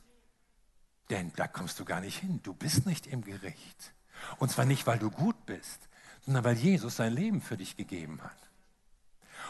Denn 1.13 1.31
da 1.37 1.47
kommst 1.47 1.79
du 1.79 1.85
gar 1.85 2.01
nicht 2.01 2.21
hin. 2.21 2.41
Du 2.43 2.55
bist 2.55 2.87
nicht 2.87 3.07
im 3.07 3.23
Gericht. 3.23 3.93
Und 4.39 4.51
zwar 4.51 4.65
nicht, 4.65 4.87
weil 4.87 4.99
du 4.99 5.11
gut 5.11 5.45
bist, 5.45 5.91
sondern 6.25 6.43
weil 6.43 6.57
Jesus 6.57 6.97
sein 6.97 7.13
Leben 7.13 7.43
für 7.43 7.59
dich 7.59 7.77
gegeben 7.77 8.23
hat. 8.23 8.39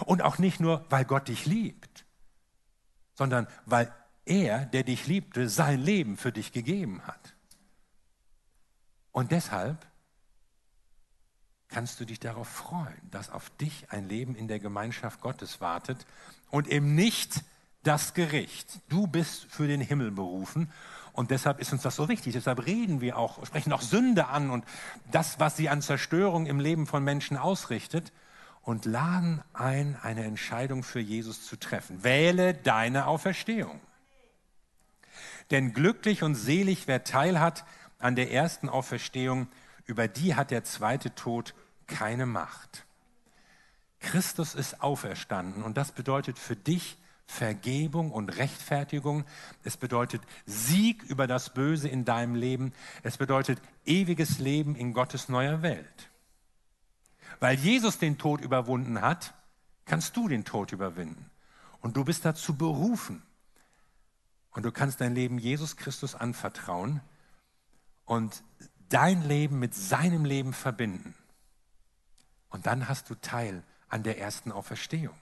Und 0.05 0.23
auch 0.23 0.39
nicht 0.39 0.59
nur, 0.59 0.85
weil 0.91 1.05
Gott 1.05 1.29
dich 1.29 1.47
liebt, 1.47 2.05
sondern 3.15 3.47
weil 3.65 3.95
er, 4.25 4.67
der 4.67 4.83
dich 4.83 5.07
liebte, 5.07 5.49
sein 5.49 5.81
Leben 5.81 6.17
für 6.17 6.33
dich 6.33 6.51
gegeben 6.51 7.07
hat. 7.07 7.37
Und 9.13 9.31
deshalb 9.31 9.87
kannst 11.69 12.01
du 12.01 12.05
dich 12.05 12.19
darauf 12.19 12.49
freuen, 12.49 13.09
dass 13.13 13.31
auf 13.31 13.51
dich 13.51 13.89
ein 13.93 14.09
Leben 14.09 14.35
in 14.35 14.49
der 14.49 14.59
Gemeinschaft 14.59 15.21
Gottes 15.21 15.61
wartet 15.61 16.07
und 16.51 16.67
eben 16.67 16.97
nicht 16.97 17.45
das 17.85 18.15
Gericht. 18.15 18.81
Du 18.89 19.07
bist 19.07 19.45
für 19.45 19.69
den 19.69 19.81
Himmel 19.81 20.11
berufen 20.11 20.73
und 21.13 21.31
deshalb 21.31 21.61
ist 21.61 21.73
uns 21.73 21.83
das 21.83 21.97
so 21.97 22.09
wichtig. 22.09 22.33
Deshalb 22.33 22.67
reden 22.67 23.01
wir 23.01 23.19
auch, 23.19 23.45
sprechen 23.45 23.73
auch 23.73 23.83
Sünde 23.83 24.29
an 24.29 24.51
und 24.51 24.65
das, 25.11 25.39
was 25.39 25.57
sie 25.57 25.69
an 25.69 25.83
Zerstörung 25.83 26.47
im 26.47 26.59
Leben 26.59 26.87
von 26.87 27.05
Menschen 27.05 27.37
ausrichtet 27.37 28.13
und 28.63 28.87
laden 28.87 29.43
ein, 29.53 29.99
eine 30.03 30.25
Entscheidung 30.25 30.83
für 30.83 31.01
Jesus 31.01 31.45
zu 31.45 31.57
treffen. 31.57 32.03
Wähle 32.03 32.55
deine 32.55 33.07
Auferstehung. 33.07 33.81
Denn 35.51 35.75
glücklich 35.75 36.23
und 36.23 36.35
selig, 36.35 36.87
wer 36.87 37.05
teilhat 37.05 37.65
an 37.99 38.17
der 38.17 38.33
ersten 38.33 38.69
Auferstehung, 38.69 39.49
über 39.85 40.09
die 40.09 40.35
hat 40.35 40.51
der 40.51 40.65
zweite 40.65 41.15
Tod 41.15 41.55
keine 41.87 42.25
Macht. 42.25 42.87
Christus 44.01 44.55
ist 44.55 44.83
auferstanden 44.83 45.63
und 45.63 45.77
das 45.77 45.93
bedeutet 45.93 46.39
für 46.39 46.57
dich 46.57 46.97
Vergebung 47.27 48.11
und 48.11 48.37
Rechtfertigung. 48.37 49.25
Es 49.65 49.77
bedeutet 49.77 50.23
Sieg 50.47 51.03
über 51.05 51.27
das 51.27 51.55
Böse 51.55 51.89
in 51.89 52.05
deinem 52.05 52.35
Leben. 52.35 52.73
Es 53.03 53.17
bedeutet 53.17 53.61
ewiges 53.85 54.39
Leben 54.39 54.77
in 54.77 54.93
Gottes 54.93 55.29
neuer 55.29 55.63
Welt. 55.63 56.11
Weil 57.41 57.57
Jesus 57.57 57.99
den 57.99 58.19
Tod 58.19 58.41
überwunden 58.41 59.01
hat, 59.01 59.35
kannst 59.85 60.17
du 60.17 60.29
den 60.29 60.45
Tod 60.45 60.73
überwinden. 60.73 61.31
Und 61.81 61.97
du 61.97 62.05
bist 62.05 62.25
dazu 62.25 62.57
berufen, 62.57 63.23
und 64.53 64.65
du 64.65 64.73
kannst 64.73 65.01
dein 65.01 65.15
Leben 65.15 65.39
Jesus 65.39 65.77
Christus 65.77 66.15
anvertrauen 66.15 67.01
und 68.05 68.43
dein 68.89 69.23
Leben 69.23 69.59
mit 69.59 69.75
seinem 69.75 70.25
Leben 70.25 70.53
verbinden. 70.53 71.15
Und 72.51 72.67
dann 72.67 72.89
hast 72.89 73.09
du 73.09 73.15
Teil 73.15 73.65
an 73.89 74.03
der 74.03 74.19
ersten 74.19 74.53
Auferstehung. 74.53 75.17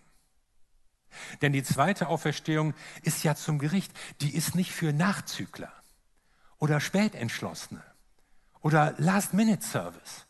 Denn 1.42 1.52
die 1.52 1.62
zweite 1.62 2.08
Auferstehung 2.08 2.74
ist 3.02 3.24
ja 3.24 3.34
zum 3.34 3.58
Gericht. 3.58 3.92
Die 4.20 4.34
ist 4.34 4.54
nicht 4.54 4.72
für 4.72 4.92
Nachzügler 4.92 5.72
oder 6.58 6.80
Spätentschlossene 6.80 7.82
oder 8.60 8.94
Last-Minute-Service, 8.98 10.26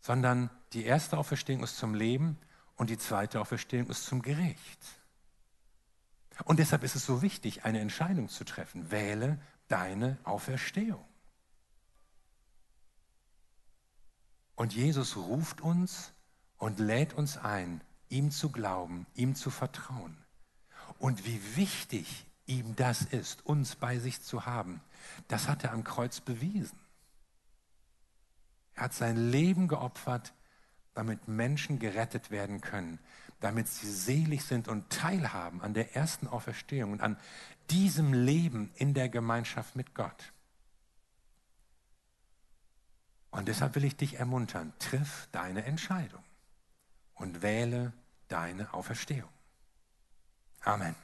sondern 0.00 0.50
die 0.72 0.84
erste 0.84 1.18
Auferstehung 1.18 1.62
ist 1.62 1.76
zum 1.76 1.94
Leben 1.94 2.38
und 2.76 2.90
die 2.90 2.98
zweite 2.98 3.40
Auferstehung 3.40 3.88
ist 3.88 4.04
zum 4.04 4.22
Gericht. 4.22 4.80
Und 6.44 6.58
deshalb 6.58 6.82
ist 6.82 6.96
es 6.96 7.06
so 7.06 7.22
wichtig, 7.22 7.64
eine 7.64 7.80
Entscheidung 7.80 8.28
zu 8.28 8.44
treffen. 8.44 8.90
Wähle 8.90 9.40
deine 9.68 10.18
Auferstehung. 10.24 11.04
Und 14.54 14.74
Jesus 14.74 15.16
ruft 15.16 15.60
uns 15.60 16.12
und 16.58 16.78
lädt 16.78 17.14
uns 17.14 17.36
ein, 17.36 17.80
ihm 18.08 18.30
zu 18.30 18.50
glauben, 18.50 19.06
ihm 19.14 19.34
zu 19.34 19.50
vertrauen. 19.50 20.16
Und 20.98 21.26
wie 21.26 21.56
wichtig 21.56 22.26
ihm 22.46 22.76
das 22.76 23.02
ist, 23.02 23.44
uns 23.44 23.76
bei 23.76 23.98
sich 23.98 24.22
zu 24.22 24.46
haben, 24.46 24.80
das 25.28 25.48
hat 25.48 25.64
er 25.64 25.72
am 25.72 25.84
Kreuz 25.84 26.20
bewiesen. 26.20 26.78
Er 28.74 28.84
hat 28.84 28.94
sein 28.94 29.16
Leben 29.30 29.68
geopfert, 29.68 30.34
damit 30.94 31.28
Menschen 31.28 31.78
gerettet 31.78 32.30
werden 32.30 32.60
können, 32.60 32.98
damit 33.40 33.68
sie 33.68 33.90
selig 33.90 34.44
sind 34.44 34.68
und 34.68 34.88
teilhaben 34.90 35.60
an 35.60 35.74
der 35.74 35.94
ersten 35.94 36.26
Auferstehung 36.26 36.92
und 36.92 37.02
an 37.02 37.18
diesem 37.70 38.12
Leben 38.12 38.70
in 38.76 38.94
der 38.94 39.08
Gemeinschaft 39.08 39.76
mit 39.76 39.94
Gott. 39.94 40.32
Und 43.30 43.48
deshalb 43.48 43.74
will 43.74 43.84
ich 43.84 43.96
dich 43.96 44.14
ermuntern, 44.14 44.72
triff 44.78 45.28
deine 45.32 45.64
Entscheidung 45.64 46.22
und 47.16 47.42
wähle 47.42 47.92
deine 48.28 48.72
Auferstehung. 48.72 49.28
Amen. 50.62 50.94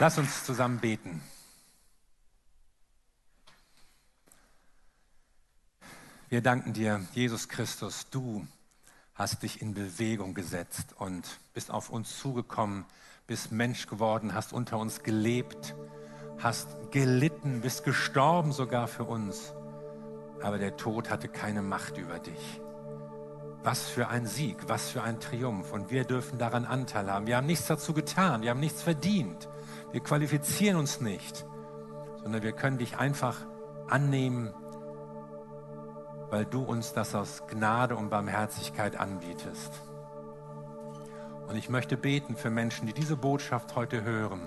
Lass 0.00 0.18
uns 0.18 0.44
zusammen 0.44 0.80
beten. 0.80 1.22
Wir 6.28 6.42
danken 6.42 6.72
dir, 6.72 7.06
Jesus 7.12 7.48
Christus, 7.48 8.10
du 8.10 8.44
hast 9.14 9.44
dich 9.44 9.62
in 9.62 9.72
Bewegung 9.72 10.34
gesetzt 10.34 10.94
und 10.98 11.38
bist 11.52 11.70
auf 11.70 11.90
uns 11.90 12.18
zugekommen, 12.18 12.86
bist 13.28 13.52
Mensch 13.52 13.86
geworden, 13.86 14.34
hast 14.34 14.52
unter 14.52 14.78
uns 14.78 15.04
gelebt, 15.04 15.76
hast 16.38 16.90
gelitten, 16.90 17.60
bist 17.60 17.84
gestorben 17.84 18.52
sogar 18.52 18.88
für 18.88 19.04
uns. 19.04 19.54
Aber 20.42 20.58
der 20.58 20.76
Tod 20.76 21.10
hatte 21.10 21.28
keine 21.28 21.62
Macht 21.62 21.96
über 21.96 22.18
dich. 22.18 22.60
Was 23.62 23.88
für 23.88 24.08
ein 24.08 24.26
Sieg, 24.26 24.68
was 24.68 24.90
für 24.90 25.02
ein 25.02 25.20
Triumph. 25.20 25.72
Und 25.72 25.90
wir 25.90 26.04
dürfen 26.04 26.38
daran 26.38 26.66
Anteil 26.66 27.10
haben. 27.10 27.26
Wir 27.26 27.36
haben 27.36 27.46
nichts 27.46 27.66
dazu 27.66 27.94
getan, 27.94 28.42
wir 28.42 28.50
haben 28.50 28.60
nichts 28.60 28.82
verdient. 28.82 29.48
Wir 29.92 30.00
qualifizieren 30.00 30.76
uns 30.76 31.00
nicht, 31.00 31.46
sondern 32.22 32.42
wir 32.42 32.52
können 32.52 32.78
dich 32.78 32.98
einfach 32.98 33.38
annehmen 33.88 34.52
weil 36.34 36.44
du 36.44 36.64
uns 36.64 36.92
das 36.92 37.14
aus 37.14 37.44
Gnade 37.46 37.94
und 37.94 38.10
Barmherzigkeit 38.10 38.98
anbietest. 38.98 39.70
Und 41.46 41.54
ich 41.54 41.68
möchte 41.68 41.96
beten 41.96 42.34
für 42.34 42.50
Menschen, 42.50 42.88
die 42.88 42.92
diese 42.92 43.16
Botschaft 43.16 43.76
heute 43.76 44.02
hören, 44.02 44.40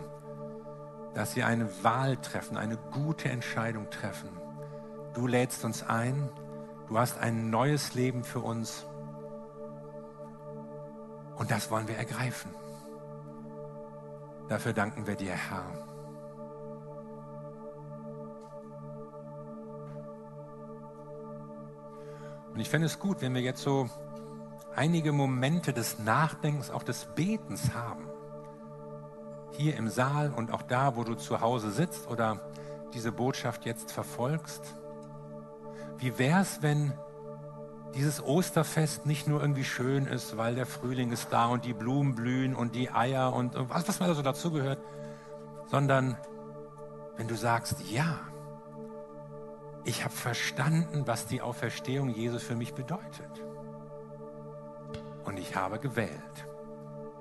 dass 1.17 1.31
sie 1.31 1.41
eine 1.41 1.83
Wahl 1.83 2.15
treffen, 2.17 2.57
eine 2.57 2.77
gute 2.77 3.27
Entscheidung 3.27 3.89
treffen. 3.89 4.29
Du 5.15 5.25
lädst 5.25 5.65
uns 5.65 5.81
ein, 5.81 6.29
du 6.87 6.99
hast 6.99 7.17
ein 7.17 7.49
neues 7.49 7.95
Leben 7.95 8.23
für 8.23 8.39
uns 8.39 8.85
und 11.37 11.49
das 11.49 11.71
wollen 11.71 11.87
wir 11.87 11.97
ergreifen. 11.97 12.51
Dafür 14.47 14.73
danken 14.73 15.07
wir 15.07 15.15
dir, 15.15 15.31
Herr. 15.31 15.65
Und 22.53 22.59
ich 22.59 22.69
fände 22.69 22.85
es 22.85 22.99
gut, 22.99 23.21
wenn 23.21 23.33
wir 23.33 23.41
jetzt 23.41 23.63
so 23.63 23.89
einige 24.75 25.13
Momente 25.13 25.73
des 25.73 25.97
Nachdenkens, 25.97 26.69
auch 26.69 26.83
des 26.83 27.05
Betens 27.15 27.73
haben. 27.73 28.06
Hier 29.57 29.75
im 29.75 29.89
Saal 29.89 30.31
und 30.35 30.51
auch 30.51 30.61
da, 30.61 30.95
wo 30.95 31.03
du 31.03 31.15
zu 31.15 31.41
Hause 31.41 31.71
sitzt 31.71 32.07
oder 32.07 32.39
diese 32.93 33.11
Botschaft 33.11 33.65
jetzt 33.65 33.91
verfolgst? 33.91 34.75
Wie 35.97 36.17
wäre 36.17 36.41
es, 36.41 36.61
wenn 36.61 36.93
dieses 37.95 38.23
Osterfest 38.23 39.05
nicht 39.05 39.27
nur 39.27 39.41
irgendwie 39.41 39.63
schön 39.63 40.05
ist, 40.05 40.37
weil 40.37 40.55
der 40.55 40.65
Frühling 40.65 41.11
ist 41.11 41.29
da 41.31 41.47
und 41.47 41.65
die 41.65 41.73
Blumen 41.73 42.15
blühen 42.15 42.55
und 42.55 42.75
die 42.75 42.91
Eier 42.91 43.33
und 43.33 43.53
was, 43.69 43.87
was 43.87 43.99
mal 43.99 44.13
so 44.13 44.21
dazugehört, 44.21 44.79
sondern 45.65 46.17
wenn 47.17 47.27
du 47.27 47.35
sagst, 47.35 47.81
ja, 47.89 48.19
ich 49.83 50.03
habe 50.03 50.13
verstanden, 50.13 51.03
was 51.07 51.27
die 51.27 51.41
Auferstehung 51.41 52.09
Jesu 52.09 52.39
für 52.39 52.55
mich 52.55 52.73
bedeutet. 52.73 53.43
Und 55.25 55.39
ich 55.39 55.55
habe 55.55 55.79
gewählt. 55.79 56.11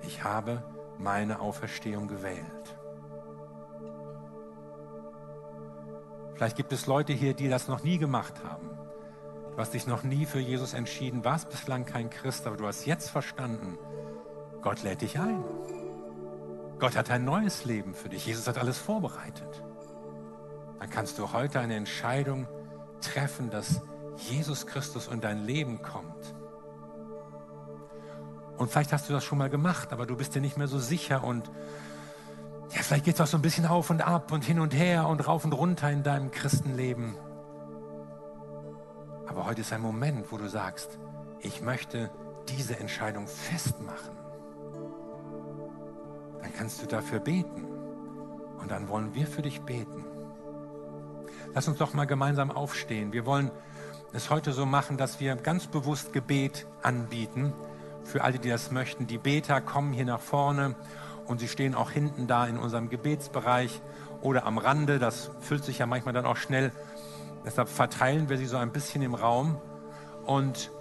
Ich 0.03 0.22
habe 0.24 0.62
meine 0.99 1.41
Auferstehung 1.41 2.09
gewählt. 2.09 2.77
Vielleicht 6.35 6.57
gibt 6.57 6.73
es 6.73 6.87
Leute 6.87 7.13
hier, 7.13 7.35
die 7.35 7.49
das 7.49 7.69
noch 7.69 7.83
nie 7.83 7.99
gemacht 7.99 8.45
haben. 8.45 8.71
Du 9.53 9.59
hast 9.59 9.73
dich 9.73 9.87
noch 9.87 10.03
nie 10.03 10.27
für 10.27 10.39
Jesus 10.39 10.75
entschieden, 10.75 11.25
warst 11.25 11.49
bislang 11.49 11.87
kein 11.87 12.11
Christ, 12.11 12.47
aber 12.47 12.59
du 12.59 12.67
hast 12.67 12.85
jetzt 12.85 13.09
verstanden, 13.09 13.79
Gott 14.61 14.83
lädt 14.83 15.01
dich 15.01 15.19
ein. 15.19 15.43
Gott 16.79 16.95
hat 16.95 17.11
ein 17.11 17.25
neues 17.25 17.65
Leben 17.65 17.95
für 17.95 18.11
dich. 18.11 18.27
Jesus 18.27 18.47
hat 18.47 18.59
alles 18.59 18.77
vorbereitet. 18.77 19.63
Dann 20.79 20.91
kannst 20.91 21.19
du 21.19 21.33
heute 21.33 21.59
eine 21.61 21.75
Entscheidung 21.75 22.47
treffen, 23.01 23.49
dass 23.49 23.81
Jesus 24.17 24.67
Christus 24.67 25.09
in 25.09 25.23
dein 25.23 25.45
Leben 25.47 25.81
kommt. 25.81 26.35
Und 28.59 28.71
vielleicht 28.71 28.93
hast 28.93 29.09
du 29.09 29.13
das 29.13 29.25
schon 29.25 29.39
mal 29.39 29.51
gemacht, 29.51 29.93
aber 29.93 30.07
du 30.07 30.17
bist 30.17 30.35
dir 30.35 30.41
nicht 30.41 30.57
mehr 30.57 30.69
so 30.69 30.79
sicher 30.79 31.25
und 31.25 31.51
ja, 32.75 32.83
vielleicht 32.83 33.05
geht 33.05 33.15
es 33.15 33.21
auch 33.21 33.27
so 33.27 33.39
ein 33.39 33.43
bisschen 33.43 33.67
auf 33.67 33.91
und 33.91 34.03
ab 34.03 34.33
und 34.33 34.45
hin 34.45 34.59
und 34.59 34.75
her 34.75 35.07
und 35.09 35.27
rauf 35.27 35.45
und 35.45 35.53
runter 35.53 35.91
in 35.91 36.03
deinem 36.03 36.31
Christenleben. 36.31 37.15
Aber 39.27 39.47
heute 39.47 39.61
ist 39.61 39.73
ein 39.73 39.81
Moment, 39.81 40.33
wo 40.33 40.37
du 40.37 40.49
sagst, 40.49 40.99
ich 41.41 41.61
möchte 41.61 42.11
diese 42.49 42.79
Entscheidung 42.79 43.27
festmachen. 43.27 44.17
Dann 46.43 46.53
kannst 46.55 46.83
du 46.83 46.87
dafür 46.87 47.21
beten. 47.21 47.65
Und 48.59 48.71
dann 48.71 48.89
wollen 48.89 49.15
wir 49.15 49.27
für 49.27 49.43
dich 49.43 49.61
beten. 49.61 50.05
Lass 51.55 51.69
uns 51.69 51.79
doch 51.79 51.95
mal 51.95 52.07
gemeinsam 52.07 52.51
aufstehen. 52.51 53.13
Wir 53.13 53.27
wollen 53.27 53.51
es 54.13 54.31
heute 54.31 54.53
so 54.53 54.67
machen, 54.67 54.97
dass 54.97 55.21
wir 55.21 55.37
ganz 55.37 55.67
bewusst 55.67 56.13
Gebet 56.13 56.67
anbieten. 56.83 57.53
Für 58.07 58.25
alle, 58.25 58.39
die 58.39 58.49
das 58.49 58.71
möchten. 58.71 59.07
Die 59.07 59.19
Beter 59.19 59.61
kommen 59.61 59.93
hier 59.93 60.05
nach 60.05 60.21
vorne 60.21 60.75
und 61.27 61.41
sie 61.41 61.49
stehen 61.49 61.75
auch 61.75 61.91
hinten 61.91 62.27
da 62.27 62.47
in 62.47 62.57
unserem 62.57 62.89
Gebetsbereich 62.89 63.81
oder 64.21 64.47
am 64.47 64.59
Rande. 64.59 64.99
Das 64.99 65.31
füllt 65.41 65.65
sich 65.65 65.79
ja 65.79 65.87
manchmal 65.87 66.15
dann 66.15 66.25
auch 66.25 66.37
schnell 66.37 66.73
Deshalb 67.47 67.69
verteilen 67.69 68.29
wir 68.29 68.39
sie 68.39 68.47
so 68.47 68.57
ein 68.57 68.73
bisschen 68.73 69.03
im 69.03 69.15
Raum. 69.15 69.57
Und 70.27 70.73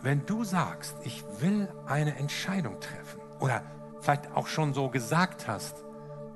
wenn 0.00 0.24
du 0.24 0.42
sagst, 0.42 0.96
ich 1.04 1.22
will 1.38 1.68
eine 1.86 2.16
Entscheidung 2.16 2.80
treffen 2.80 3.20
oder 3.40 3.62
vielleicht 4.00 4.34
auch 4.34 4.46
schon 4.46 4.72
so 4.72 4.88
gesagt 4.88 5.46
hast, 5.46 5.84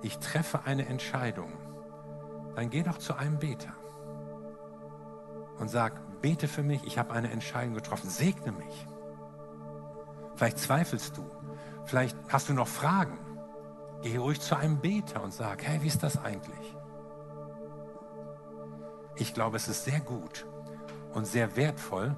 ich 0.03 0.19
treffe 0.19 0.61
eine 0.67 0.87
Entscheidung, 0.87 1.51
dann 2.55 2.69
geh 2.69 2.83
doch 2.83 2.99
zu 2.99 3.15
einem 3.15 3.39
Beter 3.39 3.73
und 5.59 5.69
sag, 5.69 6.21
bete 6.21 6.47
für 6.47 6.63
mich, 6.63 6.85
ich 6.85 6.99
habe 6.99 7.15
eine 7.15 7.31
Entscheidung 7.31 7.75
getroffen, 7.75 8.11
segne 8.11 8.53
mich. 8.53 8.87
Vielleicht 10.39 10.61
zweifelst 10.61 11.17
du, 11.17 11.29
vielleicht 11.85 12.17
hast 12.29 12.49
du 12.49 12.53
noch 12.53 12.69
Fragen. 12.69 13.19
Geh 14.03 14.19
ruhig 14.19 14.41
zu 14.41 14.57
einem 14.57 14.79
Beter 14.79 15.21
und 15.21 15.35
sag, 15.35 15.65
hey, 15.65 15.83
wie 15.83 15.89
ist 15.89 16.05
das 16.05 16.17
eigentlich? 16.17 16.77
Ich 19.17 19.35
glaube, 19.35 19.57
es 19.57 19.67
ist 19.67 19.85
sehr 19.85 19.99
gut 19.99 20.47
und 21.13 21.27
sehr 21.27 21.57
wertvoll, 21.57 22.15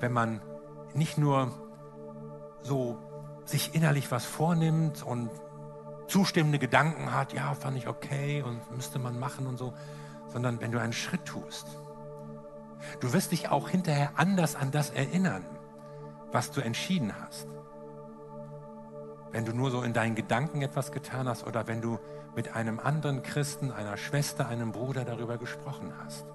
wenn 0.00 0.12
man 0.12 0.42
nicht 0.94 1.16
nur 1.16 1.52
so 2.60 2.98
sich 3.44 3.72
innerlich 3.72 4.10
was 4.10 4.24
vornimmt 4.24 5.04
und 5.04 5.30
zustimmende 6.08 6.58
Gedanken 6.58 7.14
hat, 7.14 7.32
ja, 7.32 7.54
fand 7.54 7.76
ich 7.76 7.86
okay 7.86 8.42
und 8.42 8.68
müsste 8.72 8.98
man 8.98 9.16
machen 9.16 9.46
und 9.46 9.58
so, 9.58 9.74
sondern 10.26 10.60
wenn 10.60 10.72
du 10.72 10.80
einen 10.80 10.92
Schritt 10.92 11.24
tust. 11.24 11.68
Du 12.98 13.12
wirst 13.12 13.30
dich 13.30 13.48
auch 13.48 13.68
hinterher 13.68 14.10
anders 14.16 14.56
an 14.56 14.72
das 14.72 14.90
erinnern, 14.90 15.44
was 16.32 16.50
du 16.50 16.60
entschieden 16.60 17.12
hast. 17.20 17.48
Wenn 19.32 19.44
du 19.44 19.52
nur 19.52 19.70
so 19.70 19.82
in 19.82 19.92
deinen 19.92 20.14
Gedanken 20.14 20.62
etwas 20.62 20.92
getan 20.92 21.28
hast 21.28 21.46
oder 21.46 21.66
wenn 21.66 21.80
du 21.80 21.98
mit 22.34 22.54
einem 22.54 22.78
anderen 22.78 23.22
Christen, 23.22 23.70
einer 23.70 23.96
Schwester, 23.96 24.48
einem 24.48 24.72
Bruder 24.72 25.04
darüber 25.04 25.38
gesprochen 25.38 25.92
hast. 26.04 26.26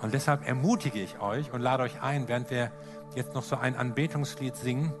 Und 0.00 0.14
deshalb 0.14 0.46
ermutige 0.46 1.00
ich 1.00 1.20
euch 1.20 1.52
und 1.52 1.60
lade 1.60 1.82
euch 1.82 2.02
ein, 2.02 2.28
während 2.28 2.50
wir 2.50 2.70
jetzt 3.14 3.34
noch 3.34 3.42
so 3.42 3.56
ein 3.56 3.76
Anbetungslied 3.76 4.56
singen, 4.56 4.92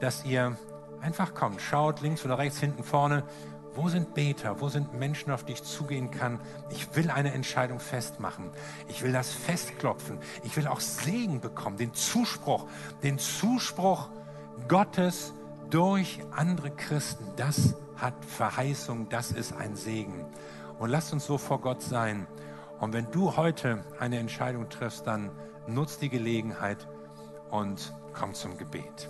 dass 0.00 0.24
ihr 0.24 0.56
einfach 1.00 1.34
kommt, 1.34 1.60
schaut 1.60 2.00
links 2.00 2.24
oder 2.24 2.38
rechts, 2.38 2.58
hinten, 2.58 2.82
vorne. 2.82 3.24
Wo 3.74 3.88
sind 3.88 4.14
Beter? 4.14 4.60
Wo 4.60 4.68
sind 4.68 4.94
Menschen, 4.94 5.32
auf 5.32 5.44
die 5.44 5.52
ich 5.52 5.64
zugehen 5.64 6.10
kann? 6.10 6.38
Ich 6.70 6.94
will 6.94 7.10
eine 7.10 7.32
Entscheidung 7.32 7.80
festmachen. 7.80 8.50
Ich 8.88 9.02
will 9.02 9.12
das 9.12 9.32
festklopfen. 9.32 10.18
Ich 10.44 10.56
will 10.56 10.68
auch 10.68 10.80
Segen 10.80 11.40
bekommen, 11.40 11.76
den 11.76 11.92
Zuspruch, 11.92 12.66
den 13.02 13.18
Zuspruch 13.18 14.08
Gottes 14.68 15.32
durch 15.70 16.20
andere 16.30 16.70
Christen. 16.70 17.26
Das 17.36 17.74
hat 17.96 18.14
Verheißung, 18.24 19.08
das 19.08 19.32
ist 19.32 19.52
ein 19.52 19.74
Segen. 19.74 20.24
Und 20.78 20.90
lasst 20.90 21.12
uns 21.12 21.26
so 21.26 21.38
vor 21.38 21.60
Gott 21.60 21.82
sein. 21.82 22.26
Und 22.78 22.92
wenn 22.92 23.10
du 23.10 23.36
heute 23.36 23.84
eine 23.98 24.18
Entscheidung 24.18 24.68
triffst, 24.68 25.06
dann 25.06 25.30
nutz 25.66 25.98
die 25.98 26.08
Gelegenheit 26.08 26.86
und 27.50 27.92
komm 28.12 28.34
zum 28.34 28.56
Gebet. 28.56 29.08